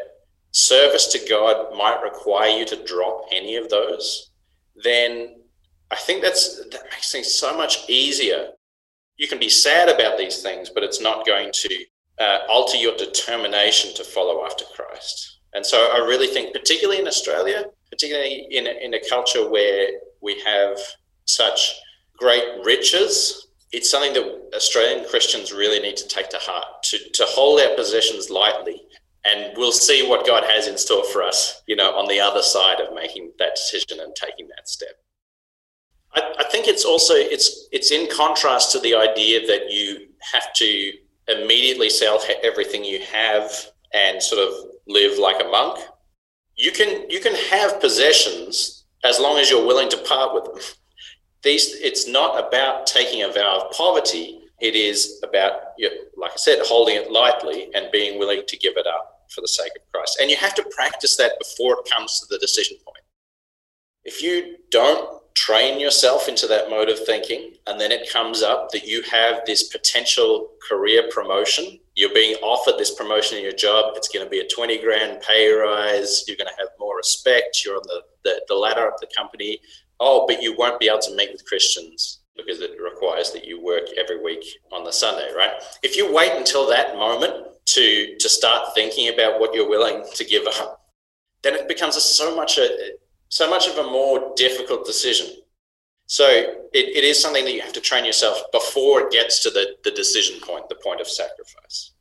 service 0.53 1.07
to 1.09 1.29
God 1.29 1.77
might 1.77 2.01
require 2.03 2.51
you 2.51 2.65
to 2.67 2.85
drop 2.85 3.27
any 3.33 3.57
of 3.57 3.69
those, 3.69 4.31
then 4.83 5.37
I 5.91 5.97
think 5.97 6.23
that's 6.23 6.59
that 6.71 6.83
makes 6.91 7.13
things 7.13 7.33
so 7.33 7.57
much 7.57 7.89
easier. 7.89 8.49
You 9.17 9.29
can 9.29 9.39
be 9.39 9.49
sad 9.49 9.89
about 9.89 10.19
these 10.19 10.43
things, 10.43 10.71
but 10.71 10.83
it's 10.83 11.01
not 11.01 11.27
going 11.27 11.51
to 11.53 11.85
uh, 12.21 12.39
alter 12.49 12.77
your 12.77 12.97
determination 12.97 13.95
to 13.95 14.05
follow 14.05 14.45
after 14.45 14.65
Christ. 14.75 15.41
And 15.55 15.65
so 15.65 15.79
I 15.93 15.99
really 15.99 16.27
think, 16.27 16.53
particularly 16.53 17.01
in 17.01 17.07
Australia, 17.07 17.65
particularly 17.91 18.47
in 18.51 18.67
in 18.67 18.95
a 18.95 19.09
culture 19.09 19.49
where 19.49 19.89
we 20.21 20.41
have 20.41 20.79
such 21.27 21.75
great 22.17 22.45
riches, 22.65 23.44
it's 23.75 23.91
something 23.91 24.13
that 24.13 24.51
Australian 24.55 25.07
Christians 25.09 25.53
really 25.53 25.81
need 25.81 25.97
to 25.97 26.09
take 26.09 26.29
to 26.31 26.39
heart 26.39 26.83
to, 26.85 26.99
to 27.15 27.25
hold 27.27 27.61
our 27.61 27.75
possessions 27.75 28.31
lightly. 28.31 28.81
And 29.25 29.57
we'll 29.57 29.73
see 29.73 30.07
what 30.07 30.27
God 30.27 30.45
has 30.45 30.69
in 30.69 30.77
store 30.77 31.05
for 31.05 31.23
us, 31.23 31.63
you 31.67 31.77
know, 31.77 31.97
on 31.97 32.07
the 32.07 32.21
other 32.21 32.43
side 32.43 32.81
of 32.81 32.95
making 32.95 33.33
that 33.39 33.57
decision 33.57 34.01
and 34.01 34.15
taking 34.15 34.49
that 34.49 34.69
step. 34.69 34.97
I, 36.15 36.35
I 36.41 36.45
think 36.45 36.69
it's 36.69 36.85
also 36.85 37.15
it's 37.15 37.69
it's 37.73 37.91
in 37.91 38.09
contrast 38.11 38.71
to 38.73 38.81
the 38.81 38.95
idea 38.95 39.47
that 39.47 39.73
you 39.73 40.09
have 40.33 40.53
to 40.55 40.93
immediately 41.29 41.91
sell 41.91 42.21
everything 42.43 42.85
you 42.85 43.01
have 43.01 43.51
and 43.95 44.23
sort 44.23 44.47
of 44.47 44.55
live 44.87 45.19
like 45.19 45.43
a 45.43 45.49
monk. 45.49 45.81
You 46.57 46.71
can 46.71 47.09
you 47.11 47.21
can 47.21 47.35
have 47.51 47.81
possessions 47.81 48.85
as 49.05 49.19
long 49.19 49.39
as 49.39 49.51
you're 49.51 49.67
willing 49.67 49.89
to 49.91 49.99
part 49.99 50.35
with 50.35 50.45
them. 50.45 50.63
These 51.45 51.75
it's 51.75 52.09
not 52.09 52.45
about 52.45 52.87
taking 52.87 53.23
a 53.23 53.31
vow 53.31 53.67
of 53.67 53.77
poverty. 53.77 54.41
It 54.61 54.75
is 54.75 55.21
about, 55.23 55.53
like 56.17 56.33
I 56.33 56.37
said, 56.37 56.61
holding 56.63 56.97
it 56.97 57.11
lightly 57.13 57.69
and 57.75 57.91
being 57.93 58.19
willing 58.19 58.43
to 58.47 58.57
give 58.57 58.77
it 58.77 58.87
up 58.87 59.27
for 59.31 59.41
the 59.43 59.49
sake 59.49 59.73
of 59.77 59.83
Christ. 59.93 60.19
And 60.21 60.31
you 60.31 60.37
have 60.37 60.55
to 60.55 60.65
practice 60.75 61.17
that 61.17 61.33
before 61.39 61.75
it 61.81 61.91
comes 61.91 62.19
to 62.21 62.27
the 62.31 62.39
decision 62.39 62.79
point. 62.85 63.05
If 64.05 64.23
you 64.23 64.57
don't 64.71 65.21
train 65.35 65.81
yourself 65.81 66.29
into 66.29 66.47
that 66.47 66.71
mode 66.71 66.89
of 66.89 67.05
thinking, 67.05 67.55
and 67.67 67.81
then 67.81 67.93
it 67.93 68.11
comes 68.11 68.43
up 68.43 68.71
that 68.71 68.87
you 68.87 69.03
have 69.03 69.41
this 69.45 69.65
potential 69.65 70.51
career 70.67 71.09
promotion. 71.11 71.81
You're 71.95 72.15
being 72.15 72.35
offered 72.43 72.79
this 72.79 72.95
promotion 72.95 73.39
in 73.39 73.45
your 73.45 73.53
job. 73.53 73.95
It's 73.97 74.09
going 74.09 74.27
to 74.27 74.31
be 74.31 74.41
a 74.41 74.49
20 74.49 74.79
grand 74.83 75.23
pay 75.23 75.53
rise. 75.53 76.25
You're 76.27 76.37
going 76.37 76.49
to 76.49 76.61
have 76.61 76.71
more 76.79 76.97
respect. 76.97 77.63
You're 77.65 77.77
on 77.77 77.83
the, 77.85 78.03
the, 78.25 78.43
the 78.49 78.55
ladder 78.55 78.87
of 78.87 78.99
the 79.01 79.09
company. 79.17 79.61
Oh, 80.01 80.27
but 80.27 80.43
you 80.43 80.57
won't 80.57 80.81
be 80.81 80.89
able 80.89 80.99
to 81.01 81.15
meet 81.15 81.31
with 81.33 81.47
Christians 81.47 82.21
because 82.37 82.61
it 82.61 82.73
requires 82.83 83.33
that 83.33 83.45
you 83.45 83.63
work 83.63 83.85
every 83.97 84.23
week 84.23 84.45
on 84.73 84.85
the 84.85 84.93
Sunday, 84.93 85.29
right? 85.37 85.53
If 85.83 85.97
you 85.97 86.13
wait 86.13 86.33
until 86.33 86.69
that 86.69 86.97
moment 86.97 87.47
to 87.67 88.17
to 88.19 88.29
start 88.29 88.75
thinking 88.75 89.13
about 89.15 89.39
what 89.41 89.55
you're 89.55 89.69
willing 89.69 90.05
to 90.15 90.25
give 90.25 90.47
up, 90.47 90.87
then 91.43 91.55
it 91.55 91.69
becomes 91.69 91.97
a, 91.97 92.01
so 92.01 92.35
much 92.35 92.59
a 92.59 92.69
so 93.29 93.49
much 93.49 93.69
of 93.69 93.79
a 93.79 93.85
more 93.85 94.33
difficult 94.37 94.85
decision. 94.85 95.29
So 96.07 96.27
it, 96.29 96.57
it 96.73 97.05
is 97.05 97.21
something 97.21 97.45
that 97.45 97.53
you 97.53 97.63
have 97.63 97.73
to 97.73 97.81
train 97.81 98.05
yourself 98.05 98.39
before 98.53 99.03
it 99.03 99.13
gets 99.13 99.43
to 99.43 99.51
the, 99.51 99.77
the 99.85 99.91
decision 99.91 100.41
point, 100.41 100.69
the 100.69 100.75
point 100.77 101.01
of 101.01 101.09
sacrifice. 101.09 101.93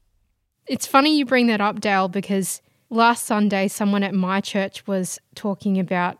It's 0.67 0.87
funny 0.87 1.17
you 1.17 1.25
bring 1.25 1.47
that 1.47 1.61
up, 1.61 1.79
Dale, 1.79 2.07
because 2.07 2.61
last 2.89 3.25
Sunday, 3.25 3.67
someone 3.67 4.03
at 4.03 4.13
my 4.13 4.41
church 4.41 4.85
was 4.87 5.19
talking 5.35 5.79
about 5.79 6.17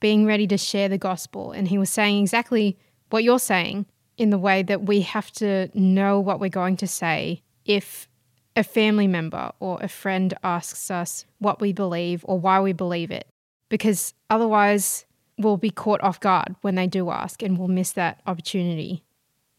being 0.00 0.26
ready 0.26 0.46
to 0.46 0.58
share 0.58 0.88
the 0.88 0.98
gospel. 0.98 1.52
And 1.52 1.68
he 1.68 1.78
was 1.78 1.90
saying 1.90 2.22
exactly 2.22 2.78
what 3.10 3.24
you're 3.24 3.38
saying 3.38 3.86
in 4.16 4.30
the 4.30 4.38
way 4.38 4.62
that 4.62 4.82
we 4.82 5.02
have 5.02 5.30
to 5.32 5.68
know 5.74 6.18
what 6.20 6.40
we're 6.40 6.48
going 6.48 6.76
to 6.78 6.86
say 6.86 7.42
if 7.64 8.08
a 8.54 8.64
family 8.64 9.06
member 9.06 9.52
or 9.60 9.78
a 9.82 9.88
friend 9.88 10.32
asks 10.42 10.90
us 10.90 11.26
what 11.38 11.60
we 11.60 11.72
believe 11.72 12.24
or 12.26 12.38
why 12.38 12.58
we 12.60 12.72
believe 12.72 13.10
it 13.10 13.26
because 13.68 14.14
otherwise 14.30 15.04
we'll 15.38 15.56
be 15.56 15.70
caught 15.70 16.00
off 16.02 16.20
guard 16.20 16.56
when 16.62 16.74
they 16.74 16.86
do 16.86 17.10
ask 17.10 17.42
and 17.42 17.58
we'll 17.58 17.68
miss 17.68 17.92
that 17.92 18.20
opportunity. 18.26 19.02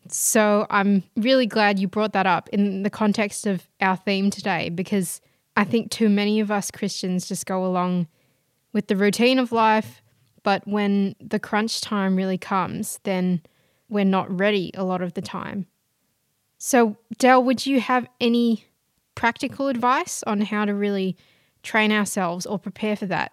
So 0.09 0.65
I'm 0.69 1.03
really 1.15 1.45
glad 1.45 1.79
you 1.79 1.87
brought 1.87 2.13
that 2.13 2.25
up 2.25 2.49
in 2.49 2.83
the 2.83 2.89
context 2.89 3.45
of 3.45 3.67
our 3.81 3.97
theme 3.97 4.29
today 4.29 4.69
because 4.69 5.21
I 5.55 5.63
think 5.63 5.91
too 5.91 6.09
many 6.09 6.39
of 6.39 6.49
us 6.49 6.71
Christians 6.71 7.27
just 7.27 7.45
go 7.45 7.65
along 7.65 8.07
with 8.73 8.87
the 8.87 8.95
routine 8.95 9.39
of 9.39 9.51
life, 9.51 10.01
but 10.43 10.65
when 10.67 11.15
the 11.19 11.39
crunch 11.39 11.81
time 11.81 12.15
really 12.15 12.37
comes, 12.37 12.99
then 13.03 13.41
we're 13.89 14.05
not 14.05 14.39
ready 14.39 14.71
a 14.75 14.83
lot 14.83 15.01
of 15.01 15.13
the 15.13 15.21
time. 15.21 15.65
So, 16.57 16.97
Dale, 17.17 17.43
would 17.43 17.65
you 17.65 17.81
have 17.81 18.07
any 18.19 18.65
practical 19.15 19.67
advice 19.67 20.23
on 20.23 20.41
how 20.41 20.65
to 20.65 20.73
really 20.73 21.17
train 21.63 21.91
ourselves 21.91 22.45
or 22.45 22.57
prepare 22.57 22.95
for 22.95 23.05
that? 23.07 23.31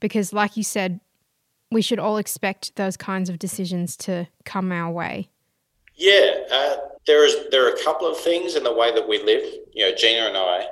because, 0.00 0.32
like 0.32 0.56
you 0.56 0.62
said, 0.62 1.00
we 1.70 1.82
should 1.82 1.98
all 1.98 2.16
expect 2.16 2.76
those 2.76 2.96
kinds 2.96 3.28
of 3.28 3.38
decisions 3.38 3.96
to 3.98 4.28
come 4.44 4.72
our 4.72 4.90
way. 4.90 5.28
Yeah, 5.94 6.30
uh, 6.50 6.76
there 7.06 7.24
is 7.26 7.36
there 7.50 7.66
are 7.66 7.74
a 7.74 7.84
couple 7.84 8.06
of 8.06 8.18
things 8.18 8.54
in 8.54 8.62
the 8.62 8.72
way 8.72 8.94
that 8.94 9.08
we 9.08 9.22
live, 9.22 9.42
you 9.72 9.88
know, 9.88 9.94
Gina 9.94 10.26
and 10.26 10.36
I, 10.36 10.66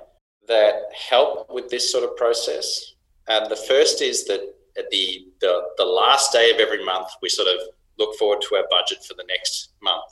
that 0.48 0.74
help 0.94 1.50
with 1.50 1.68
this 1.68 1.90
sort 1.90 2.04
of 2.04 2.16
process. 2.16 2.94
And 3.28 3.50
the 3.50 3.56
first 3.56 4.00
is 4.02 4.24
that 4.26 4.40
at 4.78 4.88
the, 4.90 5.26
the 5.40 5.62
the 5.78 5.85
last 5.85 6.32
day 6.32 6.50
of 6.50 6.61
every 6.61 6.85
month, 6.85 7.09
we 7.20 7.28
sort 7.28 7.48
of 7.48 7.61
look 7.98 8.16
forward 8.18 8.42
to 8.48 8.56
our 8.56 8.64
budget 8.70 9.04
for 9.04 9.14
the 9.14 9.24
next 9.28 9.70
month. 9.82 10.04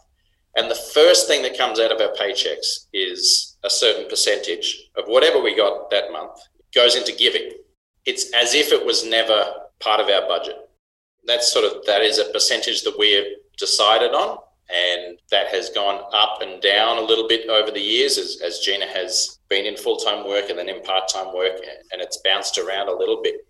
And 0.56 0.70
the 0.70 0.74
first 0.74 1.26
thing 1.26 1.42
that 1.42 1.58
comes 1.58 1.80
out 1.80 1.92
of 1.92 2.00
our 2.00 2.14
paychecks 2.14 2.86
is 2.92 3.56
a 3.64 3.70
certain 3.70 4.08
percentage 4.08 4.90
of 4.96 5.04
whatever 5.06 5.40
we 5.40 5.56
got 5.56 5.90
that 5.90 6.12
month 6.12 6.38
goes 6.72 6.96
into 6.96 7.12
giving 7.12 7.52
it's 8.04 8.32
as 8.34 8.54
if 8.54 8.72
it 8.72 8.84
was 8.84 9.06
never 9.06 9.44
part 9.80 10.00
of 10.00 10.08
our 10.08 10.26
budget. 10.28 10.56
That's 11.26 11.52
sort 11.52 11.64
of 11.64 11.84
that 11.86 12.02
is 12.02 12.18
a 12.18 12.26
percentage 12.26 12.82
that 12.82 12.98
we 12.98 13.12
have 13.12 13.26
decided 13.58 14.12
on, 14.12 14.38
and 14.68 15.18
that 15.30 15.48
has 15.48 15.70
gone 15.70 16.02
up 16.12 16.38
and 16.42 16.60
down 16.60 16.98
a 16.98 17.02
little 17.02 17.28
bit 17.28 17.48
over 17.48 17.70
the 17.70 17.80
years 17.80 18.18
as, 18.18 18.40
as 18.42 18.60
Gina 18.60 18.86
has 18.86 19.38
been 19.48 19.66
in 19.66 19.76
full 19.76 19.96
time 19.96 20.26
work 20.26 20.50
and 20.50 20.58
then 20.58 20.68
in 20.68 20.82
part 20.82 21.08
time 21.08 21.34
work, 21.34 21.60
and 21.92 22.00
it's 22.00 22.18
bounced 22.18 22.58
around 22.58 22.88
a 22.88 22.96
little 22.96 23.22
bit. 23.22 23.46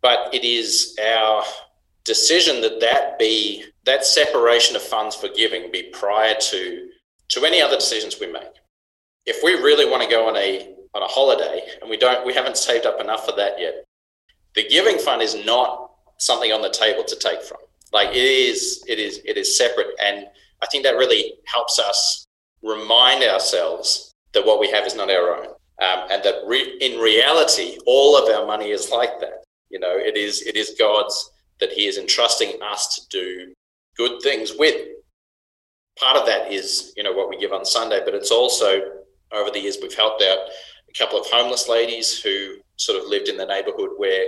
But 0.00 0.34
it 0.34 0.44
is 0.44 0.98
our 1.02 1.44
decision 2.04 2.60
that 2.60 2.80
that 2.80 3.18
be 3.18 3.64
that 3.84 4.04
separation 4.04 4.76
of 4.76 4.82
funds 4.82 5.16
for 5.16 5.28
giving 5.28 5.70
be 5.70 5.84
prior 5.84 6.34
to 6.38 6.88
to 7.30 7.44
any 7.44 7.60
other 7.60 7.76
decisions 7.76 8.20
we 8.20 8.30
make. 8.30 8.42
If 9.26 9.42
we 9.42 9.54
really 9.54 9.90
want 9.90 10.02
to 10.02 10.08
go 10.08 10.28
on 10.28 10.36
a 10.36 10.74
on 10.94 11.02
a 11.02 11.06
holiday 11.06 11.66
and 11.80 11.90
we 11.90 11.96
don't 11.96 12.24
we 12.26 12.34
haven't 12.34 12.56
saved 12.56 12.86
up 12.86 13.00
enough 13.00 13.24
for 13.26 13.32
that 13.32 13.58
yet, 13.58 13.84
the 14.54 14.68
giving 14.68 14.98
fund 14.98 15.22
is 15.22 15.34
not 15.44 15.83
something 16.18 16.52
on 16.52 16.62
the 16.62 16.70
table 16.70 17.04
to 17.04 17.16
take 17.16 17.42
from. 17.42 17.58
Like 17.92 18.10
it 18.10 18.16
is 18.16 18.84
it 18.88 18.98
is 18.98 19.20
it 19.24 19.36
is 19.36 19.56
separate 19.56 19.88
and 20.02 20.26
I 20.62 20.66
think 20.66 20.84
that 20.84 20.96
really 20.96 21.34
helps 21.46 21.78
us 21.78 22.26
remind 22.62 23.22
ourselves 23.22 24.14
that 24.32 24.44
what 24.46 24.58
we 24.58 24.70
have 24.70 24.86
is 24.86 24.96
not 24.96 25.10
our 25.10 25.36
own. 25.36 25.46
Um, 25.82 26.06
and 26.10 26.22
that 26.22 26.42
re- 26.46 26.78
in 26.80 26.98
reality, 27.00 27.78
all 27.86 28.16
of 28.16 28.34
our 28.34 28.46
money 28.46 28.70
is 28.70 28.90
like 28.90 29.20
that. 29.20 29.44
You 29.70 29.80
know, 29.80 29.96
it 29.96 30.16
is 30.16 30.42
it 30.42 30.56
is 30.56 30.74
God's 30.78 31.30
that 31.60 31.72
He 31.72 31.86
is 31.86 31.98
entrusting 31.98 32.60
us 32.62 32.94
to 32.94 33.02
do 33.10 33.52
good 33.96 34.22
things 34.22 34.52
with. 34.58 34.88
Part 35.98 36.16
of 36.16 36.26
that 36.26 36.50
is, 36.50 36.92
you 36.96 37.02
know, 37.02 37.12
what 37.12 37.28
we 37.28 37.38
give 37.38 37.52
on 37.52 37.64
Sunday, 37.64 38.00
but 38.04 38.14
it's 38.14 38.30
also 38.30 38.80
over 39.32 39.50
the 39.50 39.60
years 39.60 39.78
we've 39.82 39.94
helped 39.94 40.22
out 40.22 40.38
a 40.88 40.98
couple 40.98 41.20
of 41.20 41.26
homeless 41.26 41.68
ladies 41.68 42.20
who 42.20 42.56
sort 42.76 43.00
of 43.00 43.08
lived 43.08 43.28
in 43.28 43.36
the 43.36 43.46
neighborhood 43.46 43.90
where 43.96 44.24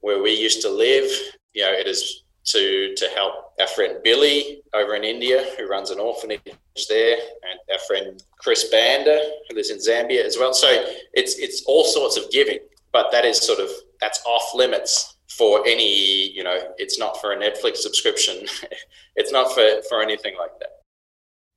where 0.00 0.22
we 0.22 0.32
used 0.32 0.62
to 0.62 0.70
live. 0.70 1.10
You 1.52 1.64
know, 1.64 1.72
it 1.72 1.86
is 1.86 2.22
to 2.46 2.94
to 2.96 3.08
help 3.14 3.52
our 3.60 3.66
friend 3.68 3.98
Billy 4.02 4.62
over 4.74 4.94
in 4.94 5.04
India 5.04 5.44
who 5.56 5.66
runs 5.66 5.90
an 5.90 6.00
orphanage 6.00 6.40
there, 6.88 7.16
and 7.16 7.60
our 7.72 7.78
friend 7.86 8.22
Chris 8.38 8.72
Bander, 8.72 9.20
who 9.48 9.56
lives 9.56 9.70
in 9.70 9.78
Zambia 9.78 10.24
as 10.24 10.36
well. 10.38 10.52
So 10.52 10.68
it's 11.12 11.38
it's 11.38 11.64
all 11.66 11.84
sorts 11.84 12.16
of 12.16 12.30
giving, 12.30 12.58
but 12.92 13.10
that 13.12 13.24
is 13.24 13.38
sort 13.38 13.60
of 13.60 13.70
that's 14.00 14.20
off 14.26 14.54
limits 14.54 15.16
for 15.40 15.66
any 15.66 16.30
you 16.32 16.42
know 16.42 16.58
it's 16.76 16.98
not 16.98 17.20
for 17.20 17.32
a 17.32 17.36
netflix 17.36 17.76
subscription 17.76 18.46
it's 19.16 19.32
not 19.32 19.52
for 19.54 19.80
for 19.88 20.02
anything 20.02 20.34
like 20.38 20.50
that 20.58 20.82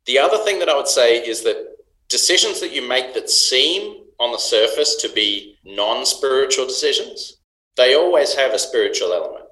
the 0.06 0.18
other 0.18 0.38
thing 0.38 0.60
that 0.60 0.70
i 0.70 0.76
would 0.76 0.88
say 0.88 1.18
is 1.18 1.42
that 1.42 1.76
decisions 2.08 2.60
that 2.62 2.72
you 2.72 2.88
make 2.88 3.14
that 3.14 3.30
seem 3.30 4.04
on 4.20 4.32
the 4.32 4.38
surface 4.38 4.96
to 4.96 5.10
be 5.10 5.58
non-spiritual 5.66 6.66
decisions 6.66 7.38
they 7.76 7.96
always 7.96 8.34
have 8.36 8.54
a 8.54 8.60
spiritual 8.60 9.14
element 9.14 9.46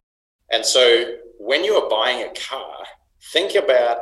and 0.52 0.66
so 0.66 1.16
when 1.38 1.64
you 1.64 1.74
are 1.74 1.90
buying 1.90 2.24
a 2.24 2.34
car 2.34 2.78
think 3.34 3.56
about 3.56 3.98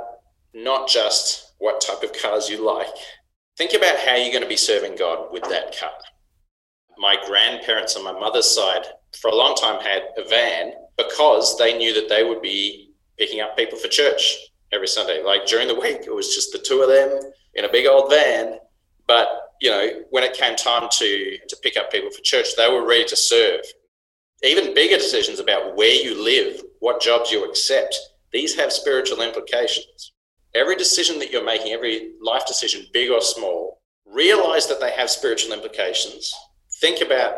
not 0.54 0.88
just 0.88 1.54
what 1.60 1.82
type 1.82 2.04
of 2.04 2.14
cars 2.14 2.50
you 2.50 2.66
like 2.66 2.88
think 3.58 3.74
about 3.74 3.98
how 4.00 4.16
you're 4.16 4.32
going 4.32 4.44
to 4.44 4.50
be 4.50 4.58
serving 4.58 4.96
god 4.96 5.32
with 5.32 5.44
that 5.44 5.78
car 5.80 5.92
my 6.98 7.16
grandparents 7.26 7.96
on 7.96 8.04
my 8.04 8.12
mother's 8.12 8.50
side 8.50 8.86
for 9.20 9.30
a 9.30 9.36
long 9.36 9.56
time 9.56 9.82
had 9.82 10.04
a 10.18 10.28
van 10.28 10.74
because 10.98 11.58
they 11.58 11.78
knew 11.78 11.94
that 11.94 12.10
they 12.10 12.24
would 12.24 12.42
be 12.42 12.92
picking 13.18 13.42
up 13.42 13.58
people 13.58 13.78
for 13.78 13.88
church 13.88 14.38
every 14.72 14.88
Sunday. 14.88 15.24
Like 15.24 15.46
during 15.46 15.68
the 15.68 15.76
week, 15.76 16.02
it 16.06 16.14
was 16.14 16.34
just 16.34 16.52
the 16.52 16.60
two 16.60 16.82
of 16.82 16.90
them 16.90 17.32
in 17.56 17.66
a 17.66 17.72
big 17.72 17.88
old 17.88 18.10
van. 18.10 18.60
But 19.08 19.28
you 19.62 19.70
know, 19.70 19.90
when 20.10 20.24
it 20.24 20.34
came 20.34 20.56
time 20.56 20.88
to 20.92 21.38
to 21.48 21.58
pick 21.64 21.78
up 21.78 21.92
people 21.92 22.12
for 22.12 22.22
church, 22.22 22.56
they 22.56 22.70
were 22.70 22.86
ready 22.88 23.06
to 23.06 23.16
serve. 23.16 23.62
Even 24.44 24.74
bigger 24.74 24.98
decisions 24.98 25.40
about 25.40 25.76
where 25.76 25.94
you 25.94 26.22
live, 26.22 26.62
what 26.80 27.02
jobs 27.02 27.32
you 27.32 27.44
accept, 27.44 27.98
these 28.32 28.56
have 28.56 28.72
spiritual 28.72 29.22
implications. 29.22 30.14
Every 30.56 30.76
decision 30.76 31.20
that 31.20 31.32
you're 31.32 31.44
making, 31.44 31.74
every 31.74 32.14
life 32.22 32.46
decision, 32.46 32.86
big 32.94 33.10
or 33.10 33.22
small, 33.22 33.82
realize 34.06 34.68
that 34.68 34.80
they 34.80 34.92
have 34.92 35.10
spiritual 35.10 35.54
implications. 35.54 36.34
Think 36.80 37.06
about 37.06 37.34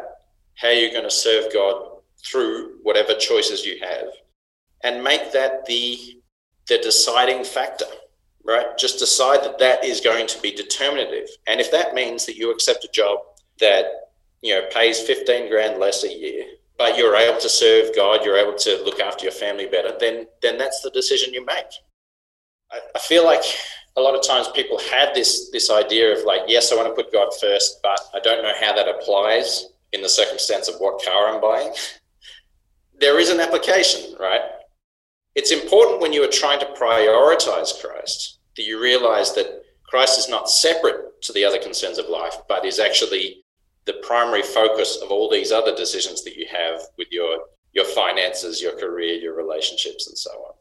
how 0.55 0.69
you're 0.69 0.91
going 0.91 1.03
to 1.03 1.11
serve 1.11 1.51
God 1.51 1.87
through 2.23 2.77
whatever 2.83 3.15
choices 3.15 3.65
you 3.65 3.79
have, 3.81 4.07
and 4.83 5.03
make 5.03 5.31
that 5.33 5.65
the 5.65 5.97
the 6.67 6.77
deciding 6.77 7.43
factor. 7.43 7.85
Right? 8.43 8.77
Just 8.77 8.99
decide 8.99 9.43
that 9.43 9.59
that 9.59 9.83
is 9.83 10.01
going 10.01 10.27
to 10.27 10.41
be 10.41 10.51
determinative, 10.51 11.29
and 11.47 11.59
if 11.59 11.71
that 11.71 11.93
means 11.93 12.25
that 12.25 12.37
you 12.37 12.51
accept 12.51 12.85
a 12.85 12.89
job 12.93 13.19
that 13.59 13.85
you 14.41 14.53
know 14.53 14.67
pays 14.71 14.99
15 15.01 15.49
grand 15.49 15.79
less 15.79 16.03
a 16.03 16.13
year 16.13 16.45
but 16.81 16.97
you're 16.97 17.15
able 17.15 17.39
to 17.39 17.49
serve 17.49 17.95
god 17.95 18.25
you're 18.25 18.37
able 18.37 18.57
to 18.57 18.81
look 18.83 18.99
after 18.99 19.23
your 19.23 19.31
family 19.31 19.67
better 19.67 19.93
then 19.99 20.25
then 20.41 20.57
that's 20.57 20.81
the 20.81 20.91
decision 20.91 21.33
you 21.33 21.45
make 21.45 21.71
I, 22.71 22.79
I, 22.95 22.99
feel 22.99 23.25
like 23.25 23.43
a 23.97 24.01
lot 24.01 24.15
of 24.15 24.25
times 24.25 24.47
people 24.49 24.79
have 24.79 25.13
this 25.13 25.49
this 25.51 25.69
idea 25.69 26.11
of 26.17 26.23
like 26.25 26.41
yes 26.47 26.71
i 26.71 26.75
want 26.75 26.87
to 26.87 26.95
put 26.95 27.11
god 27.11 27.29
first 27.39 27.79
but 27.83 27.99
i 28.13 28.19
don't 28.19 28.43
know 28.43 28.53
how 28.59 28.73
that 28.75 28.87
applies 28.87 29.71
in 29.93 30.01
the 30.01 30.09
circumstance 30.09 30.67
of 30.67 30.75
what 30.79 31.03
car 31.03 31.33
I'm 31.33 31.41
buying, 31.41 31.73
there 32.99 33.19
is 33.19 33.29
an 33.29 33.39
application, 33.39 34.15
right? 34.19 34.41
It's 35.35 35.51
important 35.51 36.01
when 36.01 36.13
you 36.13 36.23
are 36.23 36.31
trying 36.31 36.59
to 36.59 36.65
prioritize 36.67 37.79
Christ 37.81 38.39
that 38.57 38.63
you 38.63 38.81
realize 38.81 39.33
that 39.35 39.63
Christ 39.87 40.19
is 40.19 40.29
not 40.29 40.49
separate 40.49 41.21
to 41.23 41.33
the 41.33 41.45
other 41.45 41.57
concerns 41.57 41.97
of 41.97 42.09
life, 42.09 42.35
but 42.47 42.65
is 42.65 42.79
actually 42.79 43.40
the 43.85 44.01
primary 44.05 44.43
focus 44.43 44.99
of 45.01 45.11
all 45.11 45.29
these 45.29 45.51
other 45.51 45.75
decisions 45.75 46.23
that 46.23 46.35
you 46.35 46.45
have 46.51 46.81
with 46.97 47.07
your 47.11 47.39
your 47.73 47.85
finances, 47.85 48.61
your 48.61 48.77
career, 48.77 49.15
your 49.15 49.35
relationships, 49.35 50.07
and 50.07 50.17
so 50.17 50.29
on. 50.31 50.53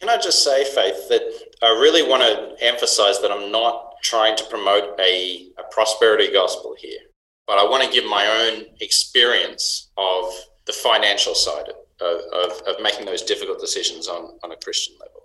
Can 0.00 0.10
I 0.10 0.18
just 0.18 0.44
say, 0.44 0.64
Faith, 0.64 1.08
that 1.08 1.22
I 1.62 1.68
really 1.80 2.02
want 2.02 2.22
to 2.22 2.62
emphasize 2.62 3.22
that 3.22 3.32
I'm 3.32 3.50
not 3.50 3.94
trying 4.02 4.36
to 4.36 4.44
promote 4.50 5.00
a, 5.00 5.48
a 5.58 5.62
prosperity 5.72 6.30
gospel 6.30 6.76
here 6.78 7.00
but 7.46 7.58
I 7.58 7.64
want 7.64 7.84
to 7.84 7.90
give 7.90 8.08
my 8.08 8.26
own 8.26 8.64
experience 8.80 9.90
of 9.96 10.32
the 10.66 10.72
financial 10.72 11.34
side 11.34 11.68
of, 12.00 12.20
of, 12.32 12.62
of, 12.66 12.82
making 12.82 13.04
those 13.06 13.22
difficult 13.22 13.60
decisions 13.60 14.08
on, 14.08 14.38
on 14.42 14.52
a 14.52 14.56
Christian 14.56 14.96
level. 14.98 15.22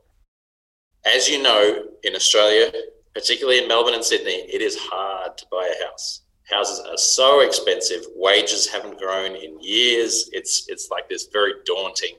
As 1.06 1.30
you 1.30 1.41
know, 1.41 1.86
in 2.04 2.15
Australia, 2.15 2.71
particularly 3.13 3.62
in 3.62 3.67
Melbourne 3.67 3.93
and 3.93 4.04
Sydney, 4.04 4.32
it 4.32 4.62
is 4.62 4.78
hard 4.78 5.38
to 5.38 5.45
buy 5.49 5.69
a 5.73 5.86
house. 5.86 6.21
Houses 6.49 6.81
are 6.89 6.97
so 6.97 7.41
expensive. 7.41 8.01
Wages 8.15 8.67
haven't 8.67 8.99
grown 8.99 9.35
in 9.35 9.59
years. 9.62 10.29
It's 10.33 10.65
it's 10.67 10.89
like 10.89 11.07
this 11.07 11.27
very 11.31 11.53
daunting 11.65 12.15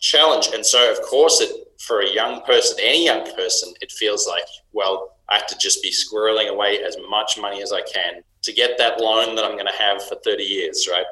challenge. 0.00 0.48
And 0.54 0.64
so, 0.64 0.90
of 0.90 1.00
course, 1.02 1.40
it 1.40 1.50
for 1.80 2.00
a 2.00 2.08
young 2.08 2.42
person, 2.42 2.78
any 2.82 3.04
young 3.04 3.24
person, 3.34 3.72
it 3.80 3.90
feels 3.92 4.26
like, 4.28 4.44
well, 4.72 5.16
I 5.28 5.36
have 5.36 5.46
to 5.48 5.58
just 5.58 5.82
be 5.82 5.90
squirreling 5.90 6.48
away 6.48 6.82
as 6.82 6.96
much 7.08 7.38
money 7.38 7.62
as 7.62 7.72
I 7.72 7.82
can 7.82 8.22
to 8.42 8.52
get 8.52 8.76
that 8.78 9.00
loan 9.00 9.34
that 9.34 9.44
I'm 9.44 9.52
going 9.52 9.66
to 9.66 9.82
have 9.82 10.02
for 10.02 10.16
30 10.24 10.42
years, 10.42 10.86
right? 10.90 11.06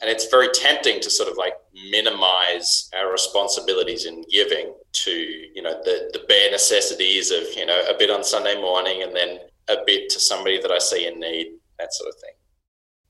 And 0.00 0.08
it's 0.08 0.26
very 0.26 0.48
tempting 0.54 1.00
to 1.00 1.10
sort 1.10 1.28
of 1.28 1.36
like 1.36 1.54
minimize 1.90 2.88
our 2.96 3.10
responsibilities 3.10 4.06
in 4.06 4.24
giving 4.30 4.72
to, 4.92 5.10
you 5.10 5.62
know, 5.62 5.80
the, 5.84 6.10
the 6.12 6.24
bare 6.28 6.52
necessities 6.52 7.32
of, 7.32 7.42
you 7.56 7.66
know, 7.66 7.80
a 7.88 7.98
bit 7.98 8.10
on 8.10 8.22
Sunday 8.22 8.60
morning 8.60 9.02
and 9.02 9.14
then 9.14 9.40
a 9.68 9.76
bit 9.84 10.08
to 10.10 10.20
somebody 10.20 10.60
that 10.60 10.70
I 10.70 10.78
see 10.78 11.06
in 11.08 11.18
need, 11.18 11.54
that 11.78 11.94
sort 11.94 12.08
of 12.08 12.14
thing. 12.20 12.34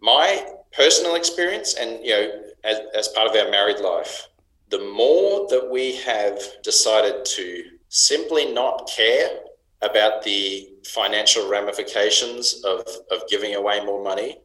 My 0.00 0.44
personal 0.72 1.16
experience, 1.16 1.74
and, 1.74 2.04
you 2.04 2.10
know, 2.10 2.30
as, 2.64 2.80
as 2.96 3.08
part 3.08 3.28
of 3.28 3.36
our 3.36 3.50
married 3.50 3.80
life, 3.80 4.28
the 4.70 4.78
more 4.78 5.48
that 5.48 5.70
we 5.70 5.96
have 5.96 6.40
decided 6.62 7.24
to 7.24 7.64
simply 7.88 8.52
not 8.52 8.88
care 8.94 9.40
about 9.82 10.22
the 10.22 10.68
financial 10.86 11.48
ramifications 11.48 12.62
of, 12.64 12.82
of 13.10 13.28
giving 13.28 13.54
away 13.54 13.84
more 13.84 14.02
money, 14.02 14.38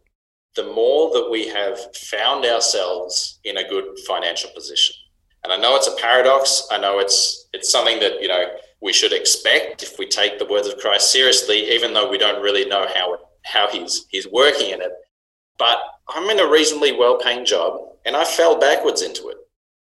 the 0.55 0.63
more 0.63 1.11
that 1.13 1.29
we 1.29 1.47
have 1.47 1.77
found 1.95 2.45
ourselves 2.45 3.39
in 3.43 3.57
a 3.57 3.67
good 3.67 3.85
financial 4.07 4.49
position. 4.55 4.95
And 5.43 5.51
I 5.51 5.57
know 5.57 5.75
it's 5.75 5.87
a 5.87 5.95
paradox. 6.01 6.67
I 6.71 6.77
know 6.77 6.99
it's 6.99 7.49
it's 7.51 7.71
something 7.71 7.99
that, 7.99 8.21
you 8.21 8.27
know, 8.27 8.45
we 8.81 8.93
should 8.93 9.11
expect 9.11 9.83
if 9.83 9.99
we 9.99 10.07
take 10.07 10.39
the 10.39 10.45
words 10.45 10.67
of 10.67 10.77
Christ 10.77 11.11
seriously, 11.11 11.71
even 11.71 11.93
though 11.93 12.09
we 12.09 12.17
don't 12.17 12.41
really 12.41 12.65
know 12.65 12.87
how 12.95 13.17
how 13.45 13.67
he's 13.69 14.05
he's 14.09 14.27
working 14.27 14.71
in 14.71 14.81
it. 14.81 14.91
But 15.57 15.79
I'm 16.09 16.29
in 16.29 16.39
a 16.39 16.49
reasonably 16.49 16.91
well-paying 16.91 17.45
job 17.45 17.79
and 18.05 18.15
I 18.15 18.25
fell 18.25 18.59
backwards 18.59 19.01
into 19.01 19.29
it. 19.29 19.37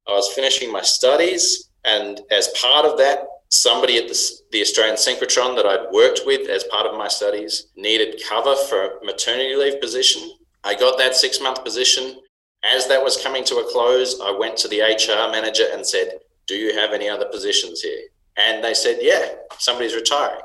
I 0.06 0.12
was 0.12 0.32
finishing 0.32 0.70
my 0.70 0.82
studies 0.82 1.70
and 1.84 2.20
as 2.30 2.48
part 2.60 2.86
of 2.86 2.98
that, 2.98 3.26
somebody 3.50 3.98
at 3.98 4.08
the, 4.08 4.30
the 4.52 4.60
Australian 4.60 4.96
synchrotron 4.96 5.54
that 5.56 5.66
I'd 5.66 5.92
worked 5.92 6.22
with 6.26 6.48
as 6.48 6.64
part 6.64 6.86
of 6.86 6.98
my 6.98 7.08
studies 7.08 7.66
needed 7.76 8.20
cover 8.28 8.56
for 8.56 8.98
a 8.98 9.04
maternity 9.04 9.54
leave 9.54 9.80
position. 9.80 10.22
I 10.64 10.74
got 10.74 10.98
that 10.98 11.14
six 11.14 11.40
month 11.40 11.62
position. 11.62 12.20
As 12.64 12.88
that 12.88 13.02
was 13.02 13.22
coming 13.22 13.44
to 13.44 13.56
a 13.56 13.70
close, 13.70 14.20
I 14.20 14.30
went 14.30 14.56
to 14.58 14.68
the 14.68 14.80
HR 14.80 15.30
manager 15.30 15.66
and 15.72 15.86
said, 15.86 16.18
Do 16.46 16.54
you 16.54 16.74
have 16.74 16.92
any 16.92 17.08
other 17.08 17.26
positions 17.26 17.82
here? 17.82 18.00
And 18.38 18.64
they 18.64 18.72
said, 18.72 18.98
Yeah, 19.00 19.28
somebody's 19.58 19.94
retiring. 19.94 20.40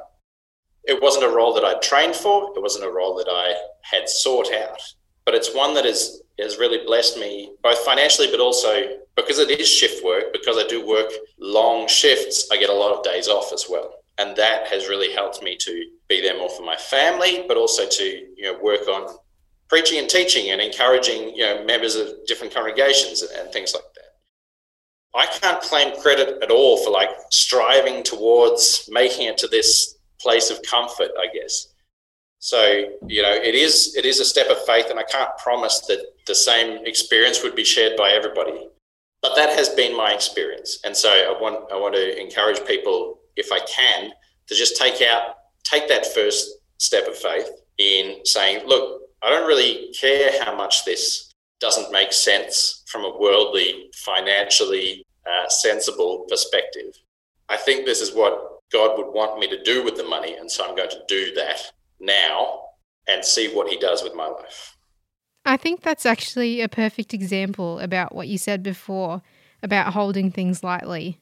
It 0.86 1.02
wasn't 1.02 1.26
a 1.26 1.36
role 1.36 1.54
that 1.54 1.64
I'd 1.64 1.82
trained 1.82 2.16
for, 2.16 2.52
it 2.56 2.62
wasn't 2.62 2.86
a 2.86 2.92
role 2.92 3.16
that 3.16 3.28
I 3.30 3.56
had 3.82 4.10
sought 4.10 4.52
out, 4.52 4.82
but 5.26 5.36
it's 5.36 5.54
one 5.54 5.74
that 5.76 5.86
has 5.86 6.22
really 6.58 6.84
blessed 6.86 7.18
me 7.18 7.52
both 7.62 7.80
financially, 7.80 8.30
but 8.32 8.40
also 8.40 8.98
because 9.16 9.40
it 9.40 9.60
is 9.60 9.68
shift 9.68 10.04
work, 10.04 10.32
because 10.32 10.58
I 10.58 10.66
do 10.68 10.86
work 10.86 11.12
long 11.40 11.88
shifts, 11.88 12.48
I 12.52 12.58
get 12.58 12.70
a 12.70 12.74
lot 12.74 12.96
of 12.96 13.04
days 13.04 13.28
off 13.28 13.52
as 13.54 13.66
well. 13.70 13.94
And 14.18 14.36
that 14.36 14.68
has 14.68 14.90
really 14.90 15.14
helped 15.14 15.44
me 15.44 15.56
to 15.58 15.86
be 16.08 16.22
there 16.22 16.38
more 16.38 16.50
for 16.50 16.64
my 16.64 16.76
family, 16.76 17.46
but 17.48 17.58
also 17.58 17.88
to, 17.88 18.04
you 18.04 18.44
know, 18.44 18.58
work 18.62 18.88
on 18.88 19.16
preaching 19.70 20.00
and 20.00 20.10
teaching 20.10 20.50
and 20.50 20.60
encouraging, 20.60 21.36
you 21.36 21.44
know, 21.44 21.64
members 21.64 21.96
of 21.96 22.10
different 22.26 22.54
congregations 22.54 23.22
and, 23.22 23.32
and 23.40 23.54
things 23.54 23.74
like 23.74 23.84
that. 23.96 25.20
I 25.20 25.26
can't 25.26 25.62
claim 25.62 26.00
credit 26.02 26.42
at 26.44 26.52
all 26.52 26.84
for 26.84 26.92
like 26.92 27.10
striving 27.30 28.04
towards 28.04 28.88
making 28.92 29.28
it 29.28 29.38
to 29.40 29.48
this 29.48 29.96
place 30.22 30.50
of 30.50 30.62
comfort, 30.64 31.12
I 31.20 31.28
guess. 31.34 31.68
So, 32.40 32.86
you 33.08 33.22
know, 33.22 33.34
it 33.34 33.54
is 33.54 33.96
it 33.98 34.06
is 34.06 34.20
a 34.20 34.26
step 34.26 34.48
of 34.50 34.64
faith 34.66 34.90
and 34.90 35.00
I 35.00 35.04
can't 35.04 35.36
promise 35.38 35.82
that 35.88 36.00
the 36.26 36.36
same 36.36 36.86
experience 36.86 37.44
would 37.44 37.56
be 37.56 37.66
shared 37.66 37.98
by 37.98 38.12
everybody. 38.12 38.68
But 39.22 39.36
that 39.36 39.50
has 39.58 39.70
been 39.70 39.96
my 39.96 40.14
experience. 40.14 40.80
And 40.86 40.96
so 40.96 41.10
I 41.10 41.38
want 41.40 41.72
I 41.72 41.76
want 41.76 41.96
to 41.96 42.22
encourage 42.22 42.66
people 42.66 43.20
if 43.36 43.52
I 43.52 43.60
can 43.60 44.12
to 44.48 44.56
just 44.56 44.78
take 44.78 45.02
out 45.02 45.36
take 45.64 45.90
that 45.90 46.14
first 46.14 46.50
step 46.78 47.08
of 47.08 47.18
faith 47.18 47.50
in 47.78 48.26
saying, 48.26 48.66
look, 48.66 49.02
I 49.22 49.30
don't 49.30 49.48
really 49.48 49.94
care 50.00 50.32
how 50.44 50.56
much 50.56 50.86
this 50.86 51.34
doesn't 51.60 51.92
make 51.92 52.14
sense 52.14 52.84
from 52.88 53.04
a 53.04 53.18
worldly, 53.18 53.90
financially 53.96 55.06
uh, 55.26 55.50
sensible 55.50 56.26
perspective. 56.30 56.94
I 57.50 57.58
think 57.58 57.86
this 57.86 58.02
is 58.02 58.14
what 58.14 58.59
God 58.72 58.98
would 58.98 59.14
want 59.14 59.40
me 59.40 59.48
to 59.50 59.62
do 59.64 59.84
with 59.84 59.96
the 59.96 60.04
money. 60.04 60.36
And 60.36 60.50
so 60.50 60.68
I'm 60.68 60.76
going 60.76 60.90
to 60.90 61.04
do 61.08 61.34
that 61.36 61.72
now 62.00 62.62
and 63.08 63.26
see 63.26 63.54
what 63.54 63.70
He 63.70 63.78
does 63.78 64.04
with 64.04 64.16
my 64.16 64.28
life. 64.28 64.78
I 65.46 65.58
think 65.58 65.82
that's 65.82 66.06
actually 66.06 66.62
a 66.62 66.70
perfect 66.70 67.14
example 67.14 67.80
about 67.80 68.14
what 68.14 68.28
you 68.28 68.38
said 68.38 68.62
before 68.62 69.22
about 69.64 69.94
holding 69.94 70.32
things 70.32 70.64
lightly. 70.64 71.20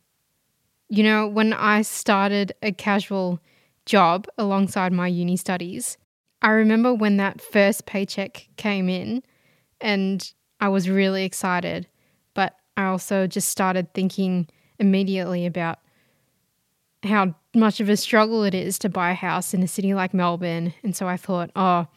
You 0.89 1.03
know, 1.03 1.27
when 1.27 1.53
I 1.53 1.81
started 1.81 2.53
a 2.62 2.71
casual 2.71 3.39
job 3.86 4.27
alongside 4.38 4.91
my 4.91 5.07
uni 5.07 5.38
studies, 5.38 5.97
I 6.41 6.49
remember 6.49 6.93
when 6.93 7.17
that 7.17 7.41
first 7.41 7.86
paycheck 7.86 8.47
came 8.57 8.89
in 8.89 9.23
and 9.81 10.31
I 10.60 10.69
was 10.69 10.89
really 10.89 11.23
excited, 11.23 11.88
but 12.33 12.55
I 12.75 12.86
also 12.86 13.27
just 13.27 13.49
started 13.49 13.93
thinking 13.93 14.47
immediately 14.79 15.45
about 15.45 15.79
how 17.03 17.36
much 17.55 17.79
of 17.79 17.89
a 17.89 17.97
struggle 17.97 18.43
it 18.43 18.53
is 18.53 18.79
to 18.79 18.89
buy 18.89 19.12
a 19.12 19.15
house 19.15 19.53
in 19.53 19.63
a 19.63 19.67
city 19.67 19.93
like 19.93 20.13
Melbourne. 20.13 20.73
And 20.83 20.95
so 20.95 21.07
I 21.07 21.17
thought, 21.17 21.51
oh, 21.55 21.88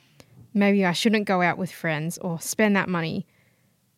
maybe 0.55 0.85
I 0.85 0.93
shouldn't 0.93 1.27
go 1.27 1.43
out 1.43 1.59
with 1.59 1.73
friends 1.73 2.19
or 2.19 2.41
spend 2.41 2.77
that 2.77 2.89
money. 2.89 3.27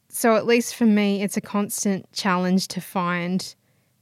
So, 0.08 0.36
at 0.36 0.46
least 0.46 0.74
for 0.74 0.84
me, 0.84 1.22
it's 1.22 1.38
a 1.38 1.40
constant 1.40 2.12
challenge 2.12 2.68
to 2.68 2.82
find 2.82 3.54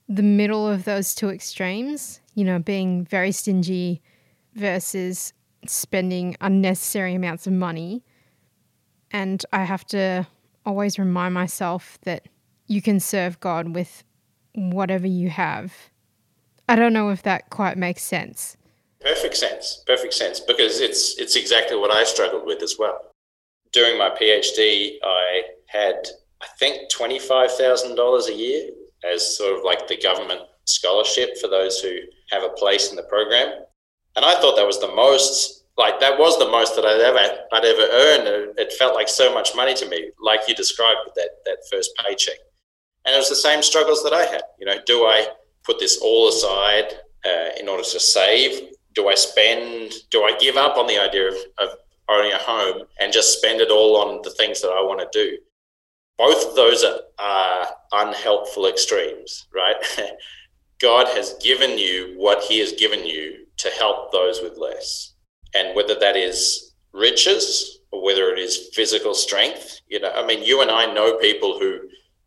the 0.09 0.25
middle 0.25 0.67
of 0.67 0.85
those 0.85 1.15
two 1.15 1.29
extremes, 1.29 2.21
you 2.35 2.45
know, 2.45 2.59
being 2.59 3.05
very 3.05 3.31
stingy 3.31 4.03
versus 4.55 5.33
spending 5.67 6.37
unnecessary 6.41 7.15
amounts 7.15 7.47
of 7.47 7.53
money. 7.53 8.03
And 9.13 9.45
I 9.53 9.63
have 9.63 9.87
to 9.87 10.27
always 10.67 10.99
remind 10.99 11.35
myself 11.35 11.99
that 12.03 12.27
you 12.67 12.83
can 12.83 12.99
serve 12.99 13.39
God 13.39 13.75
with 13.75 14.03
whatever 14.55 15.07
you 15.07 15.31
have. 15.31 15.73
I 16.71 16.77
don't 16.77 16.93
know 16.93 17.11
if 17.11 17.25
that 17.25 17.51
quite 17.51 17.77
makes 17.77 18.05
sense. 18.05 18.57
Perfect 19.01 19.37
sense. 19.37 19.83
Perfect 19.89 20.15
sense 20.15 20.39
because 20.39 20.79
it's 20.81 21.19
it's 21.19 21.35
exactly 21.35 21.77
what 21.77 21.91
I 21.91 22.05
struggled 22.05 22.47
with 22.47 22.63
as 22.63 22.77
well. 22.79 22.97
During 23.73 23.99
my 23.99 24.11
PhD, 24.11 24.93
I 25.03 25.43
had 25.67 25.97
I 26.41 26.47
think 26.61 26.89
$25,000 26.93 28.29
a 28.29 28.33
year 28.33 28.71
as 29.03 29.37
sort 29.37 29.59
of 29.59 29.65
like 29.65 29.89
the 29.89 29.97
government 29.97 30.43
scholarship 30.65 31.37
for 31.39 31.49
those 31.49 31.81
who 31.81 31.97
have 32.31 32.45
a 32.45 32.51
place 32.51 32.91
in 32.91 32.97
the 32.97 33.03
program. 33.03 33.49
And 34.15 34.25
I 34.25 34.35
thought 34.41 34.55
that 34.55 34.67
was 34.67 34.79
the 34.79 34.95
most, 34.95 35.65
like 35.77 35.99
that 35.99 36.21
was 36.21 36.39
the 36.39 36.49
most 36.49 36.77
that 36.77 36.85
I'd 36.85 37.01
ever 37.01 37.19
I'd 37.53 37.65
ever 37.65 37.89
earned. 37.91 38.59
It 38.59 38.73
felt 38.75 38.95
like 38.95 39.09
so 39.09 39.35
much 39.35 39.57
money 39.57 39.75
to 39.75 39.89
me, 39.89 40.13
like 40.23 40.43
you 40.47 40.55
described 40.55 41.01
with 41.05 41.15
that 41.17 41.31
that 41.47 41.59
first 41.69 41.91
paycheck. 41.97 42.39
And 43.05 43.13
it 43.13 43.19
was 43.19 43.29
the 43.29 43.35
same 43.35 43.61
struggles 43.61 44.05
that 44.05 44.13
I 44.13 44.27
had. 44.27 44.43
You 44.61 44.67
know, 44.67 44.79
do 44.87 45.07
I 45.07 45.27
put 45.71 45.79
this 45.79 45.99
all 46.03 46.29
aside 46.29 46.95
uh, 47.25 47.51
in 47.61 47.69
order 47.69 47.85
to 47.85 48.01
save? 48.01 48.71
Do 48.95 49.09
I 49.09 49.15
spend? 49.15 49.93
Do 50.11 50.25
I 50.25 50.37
give 50.41 50.57
up 50.57 50.77
on 50.77 50.89
the 50.89 50.99
idea 50.99 51.29
of, 51.29 51.37
of 51.59 51.69
owning 52.09 52.33
a 52.33 52.39
home 52.39 52.83
and 52.99 53.13
just 53.13 53.39
spend 53.39 53.61
it 53.61 53.71
all 53.71 53.97
on 53.97 54.21
the 54.25 54.33
things 54.33 54.61
that 54.63 54.71
I 54.71 54.83
want 54.83 55.01
to 55.01 55.09
do? 55.13 55.39
Both 56.19 56.49
of 56.49 56.57
those 56.57 56.83
are, 56.83 57.01
are 57.19 57.69
unhelpful 57.93 58.67
extremes, 58.67 59.47
right? 59.55 59.77
God 60.81 61.07
has 61.09 61.35
given 61.41 61.79
you 61.79 62.15
what 62.17 62.43
He 62.43 62.59
has 62.59 62.73
given 62.73 63.07
you 63.07 63.47
to 63.59 63.69
help 63.71 64.11
those 64.11 64.41
with 64.43 64.59
less. 64.59 65.15
And 65.55 65.77
whether 65.77 65.95
that 65.95 66.17
is 66.17 66.75
riches 66.93 67.81
or 67.93 68.03
whether 68.03 68.33
it 68.33 68.39
is 68.39 68.71
physical 68.75 69.15
strength, 69.15 69.81
you 69.89 70.01
know, 70.01 70.11
I 70.11 70.27
mean, 70.27 70.43
you 70.43 70.63
and 70.63 70.71
I 70.71 70.93
know 70.93 71.17
people 71.19 71.59
who 71.59 71.79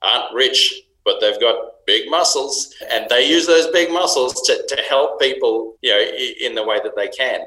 aren't 0.01 0.33
rich, 0.33 0.81
but 1.03 1.19
they've 1.19 1.39
got 1.39 1.62
big 1.85 2.09
muscles 2.09 2.73
and 2.91 3.07
they 3.09 3.27
use 3.27 3.47
those 3.47 3.67
big 3.67 3.91
muscles 3.91 4.41
to, 4.43 4.65
to 4.67 4.81
help 4.83 5.19
people, 5.19 5.77
you 5.81 5.91
know, 5.91 6.01
in 6.41 6.55
the 6.55 6.63
way 6.63 6.79
that 6.83 6.95
they 6.95 7.07
can. 7.07 7.41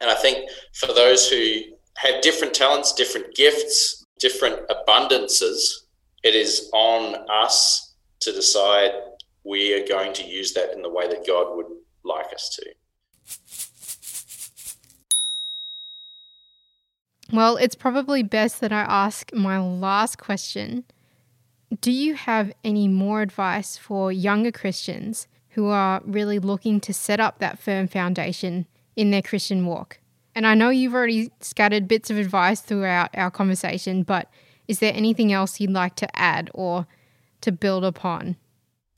And 0.00 0.10
I 0.10 0.14
think 0.14 0.48
for 0.74 0.86
those 0.88 1.28
who 1.28 1.60
have 1.96 2.22
different 2.22 2.54
talents, 2.54 2.92
different 2.92 3.34
gifts, 3.34 4.06
different 4.18 4.60
abundances, 4.68 5.60
it 6.22 6.34
is 6.34 6.70
on 6.72 7.16
us 7.30 7.94
to 8.20 8.32
decide 8.32 8.92
we 9.44 9.74
are 9.74 9.86
going 9.86 10.12
to 10.12 10.24
use 10.24 10.52
that 10.54 10.72
in 10.72 10.82
the 10.82 10.90
way 10.90 11.08
that 11.08 11.26
God 11.26 11.56
would 11.56 11.66
like 12.04 12.32
us 12.32 12.56
to. 12.56 12.74
Well, 17.30 17.56
it's 17.56 17.74
probably 17.74 18.22
best 18.22 18.60
that 18.60 18.72
I 18.72 18.80
ask 18.80 19.34
my 19.34 19.58
last 19.60 20.16
question. 20.16 20.84
Do 21.80 21.92
you 21.92 22.14
have 22.14 22.52
any 22.64 22.88
more 22.88 23.20
advice 23.20 23.76
for 23.76 24.10
younger 24.10 24.50
Christians 24.50 25.26
who 25.50 25.66
are 25.66 26.00
really 26.04 26.38
looking 26.38 26.80
to 26.80 26.94
set 26.94 27.20
up 27.20 27.38
that 27.38 27.58
firm 27.58 27.88
foundation 27.88 28.66
in 28.96 29.10
their 29.10 29.22
Christian 29.22 29.66
walk? 29.66 29.98
And 30.34 30.46
I 30.46 30.54
know 30.54 30.70
you've 30.70 30.94
already 30.94 31.30
scattered 31.40 31.86
bits 31.86 32.10
of 32.10 32.16
advice 32.16 32.60
throughout 32.60 33.10
our 33.14 33.30
conversation, 33.30 34.02
but 34.02 34.30
is 34.66 34.78
there 34.78 34.92
anything 34.94 35.32
else 35.32 35.60
you'd 35.60 35.70
like 35.70 35.94
to 35.96 36.18
add 36.18 36.50
or 36.54 36.86
to 37.40 37.52
build 37.52 37.84
upon? 37.84 38.36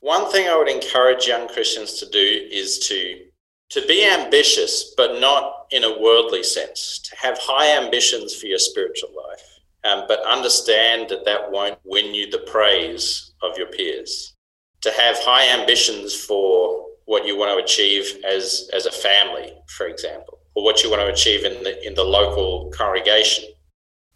One 0.01 0.31
thing 0.31 0.49
I 0.49 0.57
would 0.57 0.69
encourage 0.69 1.27
young 1.27 1.49
Christians 1.49 1.95
to 1.95 2.09
do 2.09 2.19
is 2.51 2.79
to 2.89 3.27
to 3.71 3.87
be 3.87 4.05
ambitious, 4.05 4.93
but 4.97 5.21
not 5.21 5.67
in 5.71 5.85
a 5.85 6.01
worldly 6.01 6.43
sense, 6.43 6.99
to 6.99 7.17
have 7.17 7.39
high 7.41 7.81
ambitions 7.81 8.35
for 8.35 8.47
your 8.47 8.59
spiritual 8.59 9.11
life, 9.17 9.60
um, 9.85 10.05
but 10.09 10.21
understand 10.27 11.09
that 11.09 11.25
that 11.25 11.51
won't 11.51 11.79
win 11.85 12.14
you 12.14 12.31
the 12.31 12.38
praise 12.38 13.33
of 13.43 13.57
your 13.57 13.69
peers. 13.69 14.35
To 14.83 14.90
have 14.90 15.19
high 15.19 15.49
ambitions 15.61 16.14
for 16.14 16.87
what 17.05 17.27
you 17.27 17.37
want 17.37 17.59
to 17.59 17.64
achieve 17.64 18.23
as, 18.25 18.71
as 18.73 18.87
a 18.87 18.90
family, 18.90 19.53
for 19.77 19.87
example, 19.87 20.38
or 20.55 20.64
what 20.64 20.83
you 20.83 20.90
want 20.90 21.03
to 21.03 21.12
achieve 21.12 21.45
in 21.45 21.62
the, 21.62 21.87
in 21.87 21.95
the 21.95 22.05
local 22.05 22.71
congregation. 22.75 23.45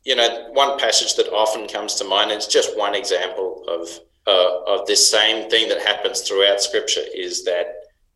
You 0.04 0.16
know, 0.16 0.48
one 0.52 0.78
passage 0.78 1.14
that 1.16 1.32
often 1.32 1.66
comes 1.66 1.94
to 1.96 2.04
mind, 2.04 2.30
and 2.30 2.38
it's 2.38 2.46
just 2.46 2.78
one 2.78 2.94
example 2.94 3.64
of, 3.68 3.88
uh, 4.26 4.80
of 4.80 4.86
this 4.86 5.10
same 5.10 5.50
thing 5.50 5.68
that 5.68 5.80
happens 5.80 6.20
throughout 6.20 6.60
Scripture, 6.60 7.04
is 7.14 7.44
that 7.44 7.66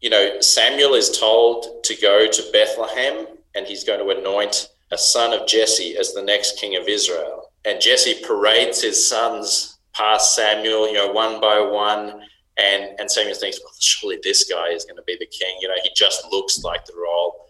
you 0.00 0.10
know, 0.10 0.40
Samuel 0.40 0.94
is 0.94 1.18
told 1.18 1.82
to 1.84 1.96
go 1.96 2.28
to 2.28 2.50
Bethlehem 2.52 3.26
and 3.54 3.66
he's 3.66 3.84
going 3.84 3.98
to 3.98 4.18
anoint 4.18 4.68
a 4.90 4.98
son 4.98 5.38
of 5.38 5.46
Jesse 5.46 5.96
as 5.96 6.12
the 6.12 6.22
next 6.22 6.58
king 6.58 6.76
of 6.76 6.88
Israel. 6.88 7.50
And 7.64 7.80
Jesse 7.80 8.24
parades 8.24 8.82
his 8.82 9.06
sons 9.06 9.78
past 9.94 10.34
Samuel, 10.34 10.88
you 10.88 10.94
know, 10.94 11.10
one 11.10 11.40
by 11.40 11.60
one. 11.60 12.22
And, 12.58 12.98
and 12.98 13.10
Samuel 13.10 13.36
thinks, 13.36 13.60
well, 13.62 13.72
surely 13.78 14.18
this 14.22 14.50
guy 14.50 14.68
is 14.68 14.84
going 14.84 14.96
to 14.96 15.02
be 15.06 15.16
the 15.18 15.26
king. 15.26 15.56
You 15.60 15.68
know, 15.68 15.74
he 15.82 15.90
just 15.94 16.26
looks 16.30 16.62
like 16.64 16.84
the 16.86 16.94
role. 17.00 17.46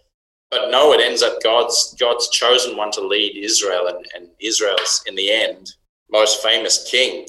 But 0.50 0.70
no, 0.70 0.92
it 0.92 1.00
ends 1.00 1.22
up 1.22 1.42
God's 1.42 1.94
God's 2.00 2.30
chosen 2.30 2.74
one 2.74 2.90
to 2.92 3.06
lead 3.06 3.36
Israel, 3.36 3.88
and, 3.88 4.06
and 4.14 4.28
Israel's 4.40 5.02
in 5.06 5.14
the 5.14 5.30
end 5.30 5.74
most 6.10 6.42
famous 6.42 6.88
king 6.90 7.26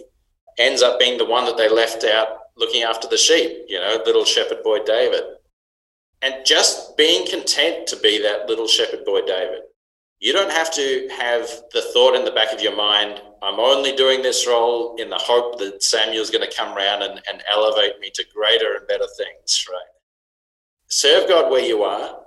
ends 0.58 0.82
up 0.82 1.00
being 1.00 1.18
the 1.18 1.26
one 1.26 1.46
that 1.46 1.58
they 1.58 1.70
left 1.70 2.04
out 2.04 2.28
looking 2.58 2.84
after 2.84 3.08
the 3.08 3.18
sheep, 3.18 3.66
you 3.68 3.80
know, 3.80 4.02
little 4.06 4.26
shepherd 4.26 4.64
boy 4.64 4.80
David. 4.84 5.24
And 6.22 6.46
just 6.46 6.98
being 6.98 7.26
content 7.28 7.88
to 7.88 7.96
be 7.98 8.22
that 8.22 8.48
little 8.48 8.68
shepherd 8.68 9.06
boy 9.06 9.22
David. 9.22 9.62
You 10.20 10.34
don't 10.34 10.52
have 10.52 10.74
to 10.74 11.08
have 11.18 11.48
the 11.72 11.82
thought 11.94 12.16
in 12.16 12.26
the 12.26 12.32
back 12.32 12.52
of 12.52 12.62
your 12.62 12.76
mind, 12.76 13.22
I'm 13.42 13.60
only 13.60 13.96
doing 13.96 14.22
this 14.22 14.46
role 14.46 14.96
in 14.98 15.10
the 15.10 15.18
hope 15.18 15.58
that 15.60 15.82
Samuel's 15.82 16.30
going 16.30 16.48
to 16.48 16.56
come 16.56 16.76
around 16.76 17.04
and, 17.04 17.22
and 17.30 17.42
elevate 17.50 18.00
me 18.00 18.12
to 18.16 18.26
greater 18.34 18.76
and 18.76 18.88
better 18.88 19.08
things, 19.18 19.66
right? 19.70 19.80
Serve 20.88 21.30
God 21.30 21.50
where 21.50 21.64
you 21.64 21.84
are, 21.84 22.20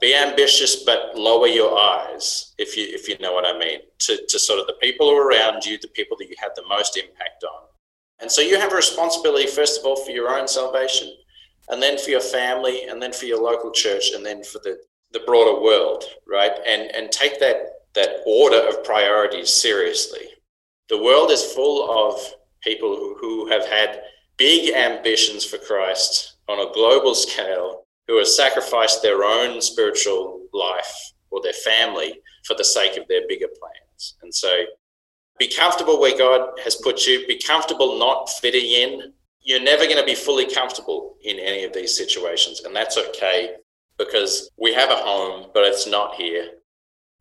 be 0.00 0.14
ambitious 0.14 0.84
but 0.84 1.16
lower 1.16 1.46
your 1.46 1.76
eyes 1.78 2.54
if 2.58 2.76
you 2.76 2.84
if 2.88 3.08
you 3.08 3.16
know 3.18 3.32
what 3.32 3.44
i 3.44 3.58
mean 3.58 3.80
to, 3.98 4.18
to 4.28 4.38
sort 4.38 4.60
of 4.60 4.66
the 4.66 4.74
people 4.74 5.08
who 5.08 5.16
are 5.16 5.26
around 5.26 5.64
you 5.64 5.78
the 5.78 5.88
people 5.88 6.16
that 6.16 6.28
you 6.28 6.36
have 6.38 6.52
the 6.54 6.66
most 6.68 6.96
impact 6.96 7.44
on 7.44 7.62
and 8.20 8.30
so 8.30 8.40
you 8.40 8.58
have 8.58 8.72
a 8.72 8.76
responsibility 8.76 9.46
first 9.46 9.80
of 9.80 9.86
all 9.86 9.96
for 9.96 10.12
your 10.12 10.28
own 10.28 10.46
salvation 10.46 11.12
and 11.70 11.82
then 11.82 11.98
for 11.98 12.10
your 12.10 12.20
family 12.20 12.84
and 12.84 13.02
then 13.02 13.12
for 13.12 13.26
your 13.26 13.42
local 13.42 13.70
church 13.72 14.12
and 14.14 14.24
then 14.24 14.42
for 14.42 14.58
the 14.60 14.78
the 15.12 15.20
broader 15.20 15.60
world 15.60 16.04
right 16.26 16.52
and 16.66 16.94
and 16.94 17.10
take 17.10 17.38
that 17.40 17.56
that 17.94 18.20
order 18.26 18.60
of 18.68 18.84
priorities 18.84 19.50
seriously 19.50 20.28
the 20.88 21.02
world 21.02 21.30
is 21.30 21.52
full 21.52 21.90
of 21.90 22.20
people 22.62 22.96
who, 22.96 23.16
who 23.20 23.50
have 23.50 23.66
had 23.66 24.02
big 24.36 24.74
ambitions 24.74 25.44
for 25.44 25.58
christ 25.58 26.36
on 26.48 26.60
a 26.60 26.72
global 26.72 27.14
scale 27.14 27.84
who 28.08 28.18
have 28.18 28.26
sacrificed 28.26 29.02
their 29.02 29.22
own 29.22 29.60
spiritual 29.60 30.40
life 30.52 31.12
or 31.30 31.40
their 31.42 31.52
family 31.52 32.20
for 32.44 32.54
the 32.56 32.64
sake 32.64 32.96
of 32.96 33.06
their 33.06 33.28
bigger 33.28 33.48
plans. 33.60 34.16
And 34.22 34.34
so 34.34 34.64
be 35.38 35.48
comfortable 35.48 36.00
where 36.00 36.16
God 36.16 36.58
has 36.64 36.74
put 36.76 37.06
you, 37.06 37.26
be 37.26 37.38
comfortable 37.38 37.98
not 37.98 38.28
fitting 38.30 38.64
in. 38.64 39.12
You're 39.42 39.62
never 39.62 39.84
going 39.84 39.98
to 39.98 40.04
be 40.04 40.14
fully 40.14 40.52
comfortable 40.52 41.16
in 41.22 41.38
any 41.38 41.64
of 41.64 41.72
these 41.72 41.96
situations, 41.96 42.62
and 42.64 42.74
that's 42.74 42.98
okay 42.98 43.54
because 43.98 44.50
we 44.58 44.72
have 44.74 44.90
a 44.90 44.96
home, 44.96 45.50
but 45.52 45.64
it's 45.64 45.86
not 45.86 46.14
here. 46.14 46.48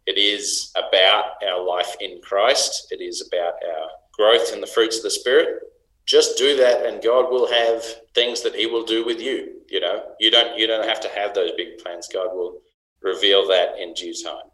It 0.06 0.18
is 0.18 0.72
about 0.76 1.44
our 1.46 1.66
life 1.66 1.96
in 2.00 2.22
Christ, 2.24 2.88
it 2.92 3.02
is 3.02 3.28
about 3.28 3.54
our 3.68 3.88
growth 4.14 4.54
in 4.54 4.62
the 4.62 4.68
fruits 4.68 4.98
of 4.98 5.04
the 5.04 5.12
Spirit, 5.12 5.60
just 6.06 6.38
do 6.38 6.56
that 6.56 6.86
and 6.86 7.04
god 7.04 7.30
will 7.30 7.52
have 7.52 7.84
things 8.16 8.42
that 8.42 8.56
he 8.56 8.66
will 8.66 8.86
do 8.86 9.06
with 9.06 9.20
you 9.20 9.58
you 9.70 9.80
know? 9.80 10.02
You 10.20 10.32
don't 10.32 10.58
you 10.58 10.68
don't 10.68 10.88
have 10.88 11.00
to 11.02 11.10
have 11.10 11.34
those 11.34 11.52
big 11.58 11.78
plans. 11.80 12.08
God 12.12 12.30
will 12.34 12.62
reveal 13.02 13.48
that 13.48 13.78
in 13.80 13.94
due 13.94 14.14
time. 14.24 14.50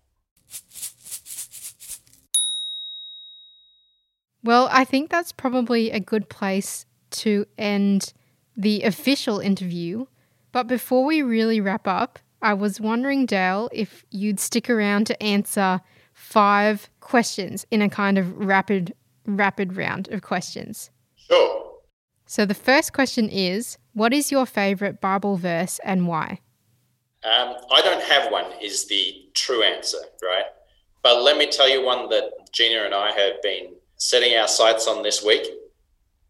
Well 4.44 4.68
i 4.72 4.84
think 4.84 5.10
that's 5.10 5.32
probably 5.32 5.92
a 5.92 6.00
good 6.00 6.30
place 6.30 6.86
to 7.12 7.46
end 7.58 8.14
the 8.58 8.84
official 8.84 9.40
interview 9.40 10.06
but 10.54 10.68
before 10.68 11.04
we 11.04 11.22
really 11.22 11.60
wrap 11.60 11.86
up 11.86 12.18
i 12.42 12.54
was 12.54 12.80
wondering 12.80 13.26
dale 13.26 13.70
if 13.74 14.06
you'd 14.10 14.40
stick 14.40 14.70
around 14.70 15.06
to 15.06 15.22
answer 15.22 15.82
five 16.14 16.90
questions 17.02 17.66
in 17.70 17.82
a 17.82 17.90
kind 17.90 18.18
of 18.18 18.38
rapid 18.38 18.94
rapid 19.26 19.76
round 19.76 20.08
of 20.10 20.22
questions 20.22 20.90
Sure. 21.30 21.74
So 22.26 22.46
the 22.46 22.54
first 22.54 22.94
question 22.94 23.30
is 23.30 23.78
What 23.94 24.14
is 24.14 24.32
your 24.32 24.46
favorite 24.46 25.02
Bible 25.02 25.38
verse 25.38 25.80
and 25.84 26.08
why? 26.08 26.40
Um, 27.24 27.56
I 27.72 27.82
don't 27.82 28.04
have 28.04 28.32
one, 28.32 28.46
is 28.62 28.88
the 28.88 29.30
true 29.34 29.64
answer, 29.64 30.00
right? 30.22 30.46
But 31.04 31.22
let 31.22 31.38
me 31.38 31.50
tell 31.50 31.70
you 31.70 31.86
one 31.86 32.10
that 32.10 32.32
Gina 32.52 32.84
and 32.84 32.94
I 32.94 33.12
have 33.12 33.42
been 33.42 33.74
setting 33.98 34.36
our 34.36 34.48
sights 34.48 34.88
on 34.88 35.04
this 35.04 35.24
week. 35.24 35.48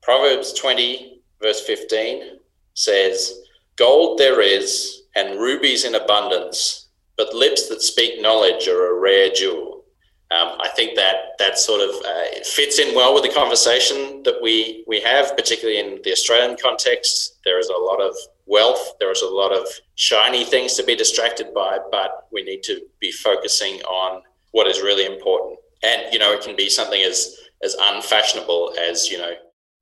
Proverbs 0.01 0.53
20, 0.53 1.21
verse 1.41 1.65
15 1.65 2.37
says, 2.75 3.39
Gold 3.75 4.19
there 4.19 4.41
is, 4.41 5.03
and 5.15 5.39
rubies 5.39 5.85
in 5.85 5.95
abundance, 5.95 6.89
but 7.17 7.33
lips 7.33 7.69
that 7.69 7.81
speak 7.81 8.21
knowledge 8.21 8.67
are 8.67 8.95
a 8.95 8.99
rare 8.99 9.29
jewel. 9.31 9.83
Um, 10.31 10.57
I 10.59 10.69
think 10.75 10.95
that 10.95 11.37
that 11.37 11.59
sort 11.59 11.81
of 11.81 11.95
uh, 12.03 12.43
fits 12.43 12.79
in 12.79 12.95
well 12.95 13.13
with 13.13 13.23
the 13.23 13.29
conversation 13.29 14.23
that 14.23 14.39
we 14.41 14.83
we 14.87 14.99
have, 15.01 15.35
particularly 15.37 15.79
in 15.79 16.01
the 16.03 16.11
Australian 16.11 16.57
context. 16.61 17.39
There 17.45 17.59
is 17.59 17.69
a 17.69 17.77
lot 17.77 18.01
of 18.01 18.15
wealth, 18.47 18.93
there 18.99 19.11
is 19.11 19.21
a 19.21 19.29
lot 19.29 19.51
of 19.51 19.67
shiny 19.95 20.43
things 20.43 20.73
to 20.75 20.83
be 20.83 20.95
distracted 20.95 21.53
by, 21.53 21.77
but 21.91 22.27
we 22.31 22.41
need 22.43 22.63
to 22.63 22.81
be 22.99 23.11
focusing 23.11 23.81
on 23.83 24.23
what 24.51 24.67
is 24.67 24.81
really 24.81 25.05
important. 25.05 25.59
And 25.83 26.11
you 26.11 26.17
know, 26.17 26.33
it 26.33 26.41
can 26.41 26.55
be 26.55 26.69
something 26.69 27.03
as 27.03 27.37
as 27.63 27.75
unfashionable 27.79 28.73
as 28.79 29.09
you 29.09 29.19
know 29.19 29.33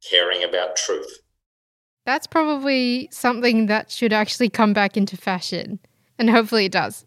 caring 0.10 0.43
about 0.43 0.75
truth. 0.75 1.20
That's 2.12 2.28
probably 2.28 3.08
something 3.10 3.67
that 3.67 3.89
should 3.89 4.12
actually 4.12 4.50
come 4.50 4.74
back 4.74 4.97
into 4.97 5.15
fashion, 5.15 5.80
and 6.19 6.30
hopefully 6.30 6.65
it 6.65 6.74
does. 6.74 7.06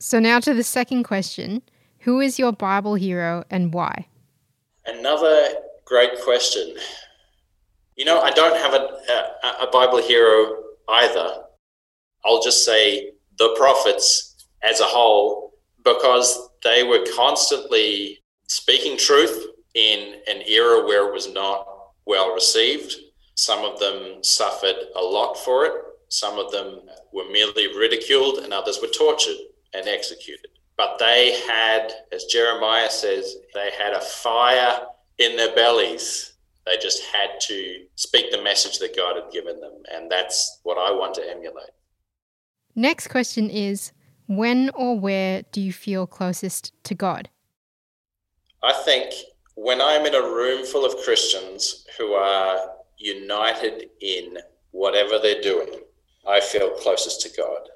So 0.00 0.18
now 0.18 0.40
to 0.40 0.52
the 0.52 0.64
second 0.64 1.04
question. 1.04 1.62
Who 2.00 2.18
is 2.18 2.36
your 2.36 2.50
Bible 2.50 2.96
hero 2.96 3.44
and 3.48 3.72
why? 3.72 4.08
Another 4.84 5.50
great 5.84 6.20
question. 6.24 6.74
You 7.94 8.06
know, 8.06 8.20
I 8.20 8.32
don't 8.32 8.56
have 8.56 8.74
a, 8.74 8.88
a, 9.46 9.68
a 9.68 9.70
Bible 9.70 10.02
hero 10.02 10.64
either. 10.88 11.44
I'll 12.24 12.42
just 12.42 12.64
say 12.64 13.12
the 13.38 13.54
prophets 13.56 14.48
as 14.64 14.80
a 14.80 14.84
whole 14.84 15.52
because 15.84 16.48
they 16.64 16.82
were 16.82 17.06
constantly 17.14 18.18
speaking 18.48 18.98
truth 18.98 19.46
in 19.74 20.14
an 20.26 20.42
era 20.48 20.84
where 20.84 21.06
it 21.06 21.12
was 21.12 21.32
not 21.32 21.68
well 22.04 22.34
received. 22.34 22.96
Some 23.38 23.64
of 23.64 23.78
them 23.78 24.24
suffered 24.24 24.74
a 24.96 25.00
lot 25.00 25.34
for 25.38 25.64
it. 25.64 25.72
Some 26.08 26.40
of 26.40 26.50
them 26.50 26.80
were 27.12 27.30
merely 27.30 27.68
ridiculed, 27.68 28.38
and 28.38 28.52
others 28.52 28.80
were 28.82 28.88
tortured 28.88 29.36
and 29.72 29.86
executed. 29.86 30.50
But 30.76 30.98
they 30.98 31.40
had, 31.46 31.92
as 32.10 32.24
Jeremiah 32.24 32.90
says, 32.90 33.36
they 33.54 33.70
had 33.78 33.92
a 33.92 34.00
fire 34.00 34.80
in 35.18 35.36
their 35.36 35.54
bellies. 35.54 36.32
They 36.66 36.78
just 36.78 37.00
had 37.04 37.38
to 37.42 37.84
speak 37.94 38.32
the 38.32 38.42
message 38.42 38.80
that 38.80 38.96
God 38.96 39.14
had 39.14 39.32
given 39.32 39.60
them. 39.60 39.84
And 39.94 40.10
that's 40.10 40.58
what 40.64 40.76
I 40.76 40.90
want 40.90 41.14
to 41.14 41.30
emulate. 41.30 41.70
Next 42.74 43.06
question 43.06 43.50
is 43.50 43.92
When 44.26 44.68
or 44.70 44.98
where 44.98 45.42
do 45.52 45.60
you 45.60 45.72
feel 45.72 46.08
closest 46.08 46.72
to 46.82 46.96
God? 46.96 47.28
I 48.64 48.72
think 48.84 49.14
when 49.54 49.80
I'm 49.80 50.06
in 50.06 50.16
a 50.16 50.22
room 50.22 50.66
full 50.66 50.84
of 50.84 50.96
Christians 51.04 51.86
who 51.96 52.14
are 52.14 52.77
united 52.98 53.90
in 54.00 54.38
whatever 54.70 55.18
they're 55.18 55.40
doing, 55.40 55.68
I 56.28 56.40
feel 56.40 56.70
closest 56.70 57.20
to 57.22 57.30
God. 57.36 57.68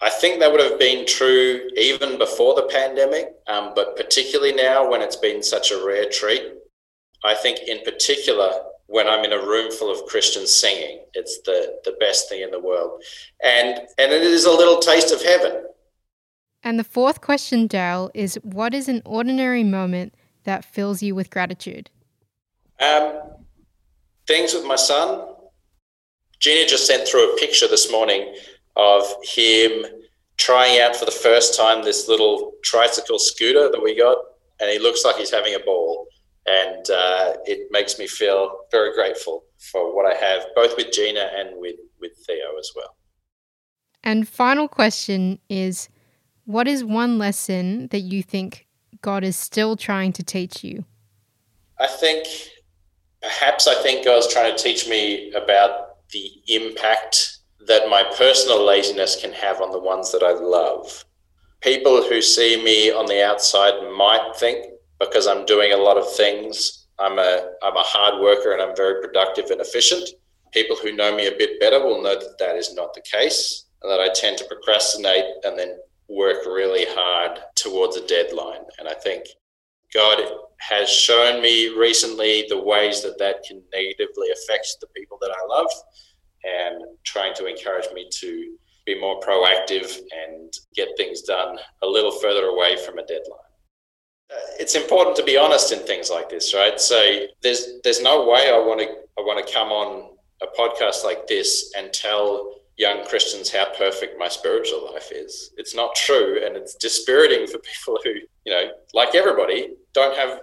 I 0.00 0.10
think 0.10 0.40
that 0.40 0.52
would 0.52 0.60
have 0.60 0.78
been 0.78 1.06
true 1.06 1.70
even 1.76 2.18
before 2.18 2.54
the 2.54 2.68
pandemic, 2.70 3.34
um, 3.46 3.72
but 3.74 3.96
particularly 3.96 4.52
now 4.52 4.90
when 4.90 5.00
it's 5.00 5.16
been 5.16 5.42
such 5.42 5.70
a 5.70 5.82
rare 5.86 6.08
treat. 6.10 6.42
I 7.24 7.34
think, 7.34 7.60
in 7.66 7.82
particular, 7.82 8.50
when 8.86 9.08
I'm 9.08 9.24
in 9.24 9.32
a 9.32 9.38
room 9.38 9.72
full 9.72 9.90
of 9.90 10.06
Christians 10.06 10.54
singing, 10.54 11.04
it's 11.14 11.40
the, 11.46 11.80
the 11.84 11.96
best 11.98 12.28
thing 12.28 12.42
in 12.42 12.50
the 12.50 12.60
world. 12.60 13.02
And, 13.42 13.80
and 13.98 14.12
it 14.12 14.22
is 14.22 14.44
a 14.44 14.50
little 14.50 14.78
taste 14.78 15.12
of 15.12 15.22
heaven. 15.22 15.64
And 16.62 16.78
the 16.78 16.84
fourth 16.84 17.20
question, 17.20 17.66
Dale, 17.66 18.10
is 18.12 18.38
what 18.42 18.74
is 18.74 18.88
an 18.88 19.00
ordinary 19.04 19.64
moment 19.64 20.14
that 20.44 20.64
fills 20.64 21.02
you 21.02 21.14
with 21.14 21.30
gratitude? 21.30 21.90
Um, 22.80 23.20
things 24.26 24.54
with 24.54 24.64
my 24.64 24.76
son. 24.76 25.26
Gina 26.40 26.66
just 26.68 26.86
sent 26.86 27.08
through 27.08 27.32
a 27.32 27.38
picture 27.38 27.66
this 27.66 27.90
morning 27.90 28.34
of 28.76 29.04
him 29.22 29.86
trying 30.36 30.80
out 30.80 30.94
for 30.94 31.06
the 31.06 31.10
first 31.10 31.56
time 31.56 31.82
this 31.82 32.08
little 32.08 32.52
tricycle 32.62 33.18
scooter 33.18 33.70
that 33.70 33.82
we 33.82 33.96
got, 33.96 34.18
and 34.60 34.70
he 34.70 34.78
looks 34.78 35.04
like 35.04 35.16
he's 35.16 35.30
having 35.30 35.54
a 35.54 35.60
ball. 35.60 36.06
And 36.46 36.90
uh, 36.90 37.32
it 37.44 37.68
makes 37.72 37.98
me 37.98 38.06
feel 38.06 38.60
very 38.70 38.94
grateful 38.94 39.44
for 39.58 39.96
what 39.96 40.06
I 40.06 40.16
have, 40.16 40.44
both 40.54 40.76
with 40.76 40.92
Gina 40.92 41.28
and 41.36 41.50
with, 41.54 41.76
with 42.00 42.12
Theo 42.24 42.56
as 42.58 42.70
well. 42.76 42.96
And 44.04 44.28
final 44.28 44.68
question 44.68 45.40
is 45.48 45.88
what 46.44 46.68
is 46.68 46.84
one 46.84 47.18
lesson 47.18 47.88
that 47.88 48.00
you 48.00 48.22
think 48.22 48.68
God 49.00 49.24
is 49.24 49.36
still 49.36 49.76
trying 49.76 50.12
to 50.12 50.22
teach 50.22 50.62
you? 50.62 50.84
I 51.80 51.88
think 51.88 52.28
perhaps 53.26 53.66
I 53.66 53.74
think 53.82 54.04
God's 54.04 54.32
trying 54.32 54.56
to 54.56 54.62
teach 54.62 54.88
me 54.88 55.32
about 55.32 56.08
the 56.10 56.30
impact 56.46 57.38
that 57.66 57.88
my 57.88 58.04
personal 58.16 58.64
laziness 58.64 59.20
can 59.20 59.32
have 59.32 59.60
on 59.60 59.72
the 59.72 59.80
ones 59.80 60.12
that 60.12 60.22
I 60.22 60.32
love. 60.32 61.04
People 61.60 62.08
who 62.08 62.22
see 62.22 62.62
me 62.62 62.92
on 62.92 63.06
the 63.06 63.24
outside 63.24 63.74
might 63.96 64.32
think 64.36 64.66
because 65.00 65.26
I'm 65.26 65.44
doing 65.44 65.72
a 65.72 65.76
lot 65.76 65.96
of 65.96 66.14
things, 66.14 66.86
I'm 67.00 67.18
a 67.18 67.50
I'm 67.62 67.76
a 67.76 67.82
hard 67.82 68.22
worker 68.22 68.52
and 68.52 68.62
I'm 68.62 68.76
very 68.76 69.02
productive 69.02 69.50
and 69.50 69.60
efficient. 69.60 70.08
People 70.52 70.76
who 70.76 70.94
know 70.94 71.14
me 71.14 71.26
a 71.26 71.36
bit 71.36 71.58
better 71.58 71.80
will 71.80 72.02
know 72.02 72.14
that 72.14 72.38
that 72.38 72.54
is 72.54 72.74
not 72.74 72.94
the 72.94 73.02
case, 73.02 73.66
and 73.82 73.90
that 73.90 74.00
I 74.00 74.08
tend 74.14 74.38
to 74.38 74.44
procrastinate 74.44 75.24
and 75.44 75.58
then 75.58 75.76
work 76.08 76.46
really 76.46 76.86
hard 76.90 77.40
towards 77.56 77.96
a 77.96 78.06
deadline. 78.06 78.62
And 78.78 78.86
I 78.86 78.94
think 78.94 79.26
God 79.94 80.20
has 80.58 80.88
shown 80.88 81.42
me 81.42 81.68
recently 81.68 82.46
the 82.48 82.62
ways 82.62 83.02
that 83.02 83.18
that 83.18 83.42
can 83.46 83.62
negatively 83.72 84.28
affect 84.30 84.68
the 84.80 84.86
people 84.96 85.18
that 85.20 85.30
I 85.30 85.46
love 85.48 85.70
and 86.44 86.84
trying 87.04 87.34
to 87.34 87.46
encourage 87.46 87.86
me 87.92 88.08
to 88.20 88.56
be 88.84 88.98
more 88.98 89.20
proactive 89.20 89.98
and 90.26 90.52
get 90.74 90.88
things 90.96 91.22
done 91.22 91.58
a 91.82 91.86
little 91.86 92.12
further 92.12 92.46
away 92.46 92.76
from 92.76 92.98
a 92.98 93.06
deadline. 93.06 93.40
Uh, 94.30 94.34
it's 94.58 94.74
important 94.74 95.16
to 95.16 95.24
be 95.24 95.36
honest 95.36 95.72
in 95.72 95.80
things 95.80 96.10
like 96.10 96.28
this, 96.28 96.54
right? 96.54 96.80
So 96.80 97.26
there's 97.42 97.80
there's 97.84 98.02
no 98.02 98.28
way 98.28 98.50
I 98.52 98.58
want 98.58 98.80
to 98.80 98.86
I 99.18 99.22
want 99.22 99.44
to 99.44 99.52
come 99.52 99.68
on 99.68 100.16
a 100.42 100.46
podcast 100.58 101.04
like 101.04 101.26
this 101.26 101.72
and 101.76 101.92
tell 101.92 102.52
young 102.76 103.04
Christians 103.06 103.50
how 103.50 103.72
perfect 103.74 104.18
my 104.18 104.28
spiritual 104.28 104.92
life 104.92 105.10
is. 105.12 105.52
It's 105.56 105.74
not 105.74 105.94
true, 105.94 106.44
and 106.44 106.56
it's 106.56 106.74
dispiriting 106.74 107.46
for 107.46 107.58
people 107.84 107.98
who, 108.04 108.14
you 108.46 108.52
know, 108.52 108.70
like 108.94 109.14
everybody, 109.14 109.74
don't 109.92 110.16
have 110.16 110.40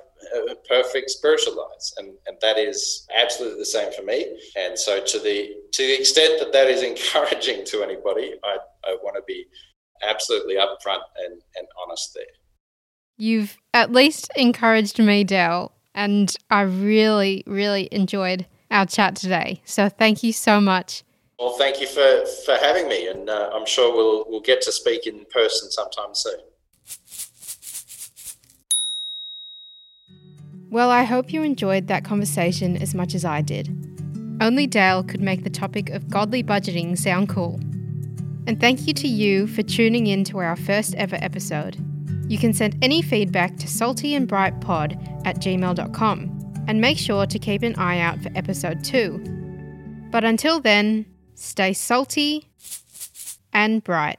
a 0.49 0.55
perfect 0.67 1.09
spiritual 1.09 1.55
lives, 1.57 1.93
and 1.97 2.09
and 2.27 2.37
that 2.41 2.57
is 2.57 3.07
absolutely 3.15 3.59
the 3.59 3.65
same 3.65 3.91
for 3.93 4.03
me. 4.03 4.37
And 4.57 4.77
so, 4.77 5.01
to 5.01 5.19
the 5.19 5.55
to 5.71 5.83
the 5.83 5.99
extent 5.99 6.39
that 6.39 6.51
that 6.51 6.67
is 6.67 6.83
encouraging 6.91 7.65
to 7.65 7.81
anybody, 7.81 8.35
I 8.43 8.57
I 8.85 8.97
want 9.01 9.15
to 9.15 9.23
be 9.25 9.45
absolutely 10.07 10.55
upfront 10.55 11.01
and 11.25 11.41
and 11.55 11.67
honest 11.81 12.13
there. 12.13 12.25
You've 13.17 13.57
at 13.73 13.91
least 13.91 14.29
encouraged 14.35 14.99
me, 14.99 15.23
Dale, 15.23 15.71
and 15.95 16.35
I 16.49 16.61
really 16.61 17.43
really 17.47 17.87
enjoyed 17.91 18.45
our 18.69 18.85
chat 18.85 19.15
today. 19.15 19.61
So 19.65 19.87
thank 19.87 20.23
you 20.23 20.33
so 20.33 20.59
much. 20.59 21.03
Well, 21.39 21.57
thank 21.57 21.81
you 21.81 21.87
for, 21.87 22.25
for 22.45 22.55
having 22.55 22.87
me, 22.87 23.07
and 23.07 23.29
uh, 23.29 23.49
I'm 23.53 23.65
sure 23.65 23.95
we'll 23.95 24.25
we'll 24.27 24.41
get 24.41 24.61
to 24.63 24.71
speak 24.73 25.07
in 25.07 25.25
person 25.31 25.71
sometime 25.71 26.13
soon. 26.13 26.39
Well, 30.73 30.89
I 30.89 31.03
hope 31.03 31.31
you 31.31 31.43
enjoyed 31.43 31.85
that 31.89 32.03
conversation 32.03 32.77
as 32.77 32.95
much 32.95 33.13
as 33.13 33.23
I 33.23 33.41
did. 33.41 33.67
Only 34.41 34.65
Dale 34.65 35.03
could 35.03 35.21
make 35.21 35.43
the 35.43 35.51
topic 35.51 35.91
of 35.91 36.09
godly 36.09 36.43
budgeting 36.43 36.97
sound 36.97 37.29
cool. 37.29 37.59
And 38.47 38.59
thank 38.59 38.87
you 38.87 38.93
to 38.95 39.07
you 39.07 39.45
for 39.45 39.61
tuning 39.61 40.07
in 40.07 40.23
to 40.23 40.39
our 40.39 40.55
first 40.55 40.95
ever 40.95 41.17
episode. 41.21 41.77
You 42.27 42.39
can 42.39 42.53
send 42.53 42.75
any 42.81 43.03
feedback 43.03 43.55
to 43.57 43.67
saltyandbrightpod 43.67 45.27
at 45.27 45.35
gmail.com 45.35 46.63
and 46.67 46.81
make 46.81 46.97
sure 46.97 47.27
to 47.27 47.37
keep 47.37 47.61
an 47.61 47.75
eye 47.75 47.99
out 47.99 48.23
for 48.23 48.31
episode 48.33 48.83
2. 48.83 50.07
But 50.09 50.23
until 50.23 50.59
then, 50.59 51.05
stay 51.35 51.73
salty 51.73 52.49
and 53.53 53.83
bright. 53.83 54.17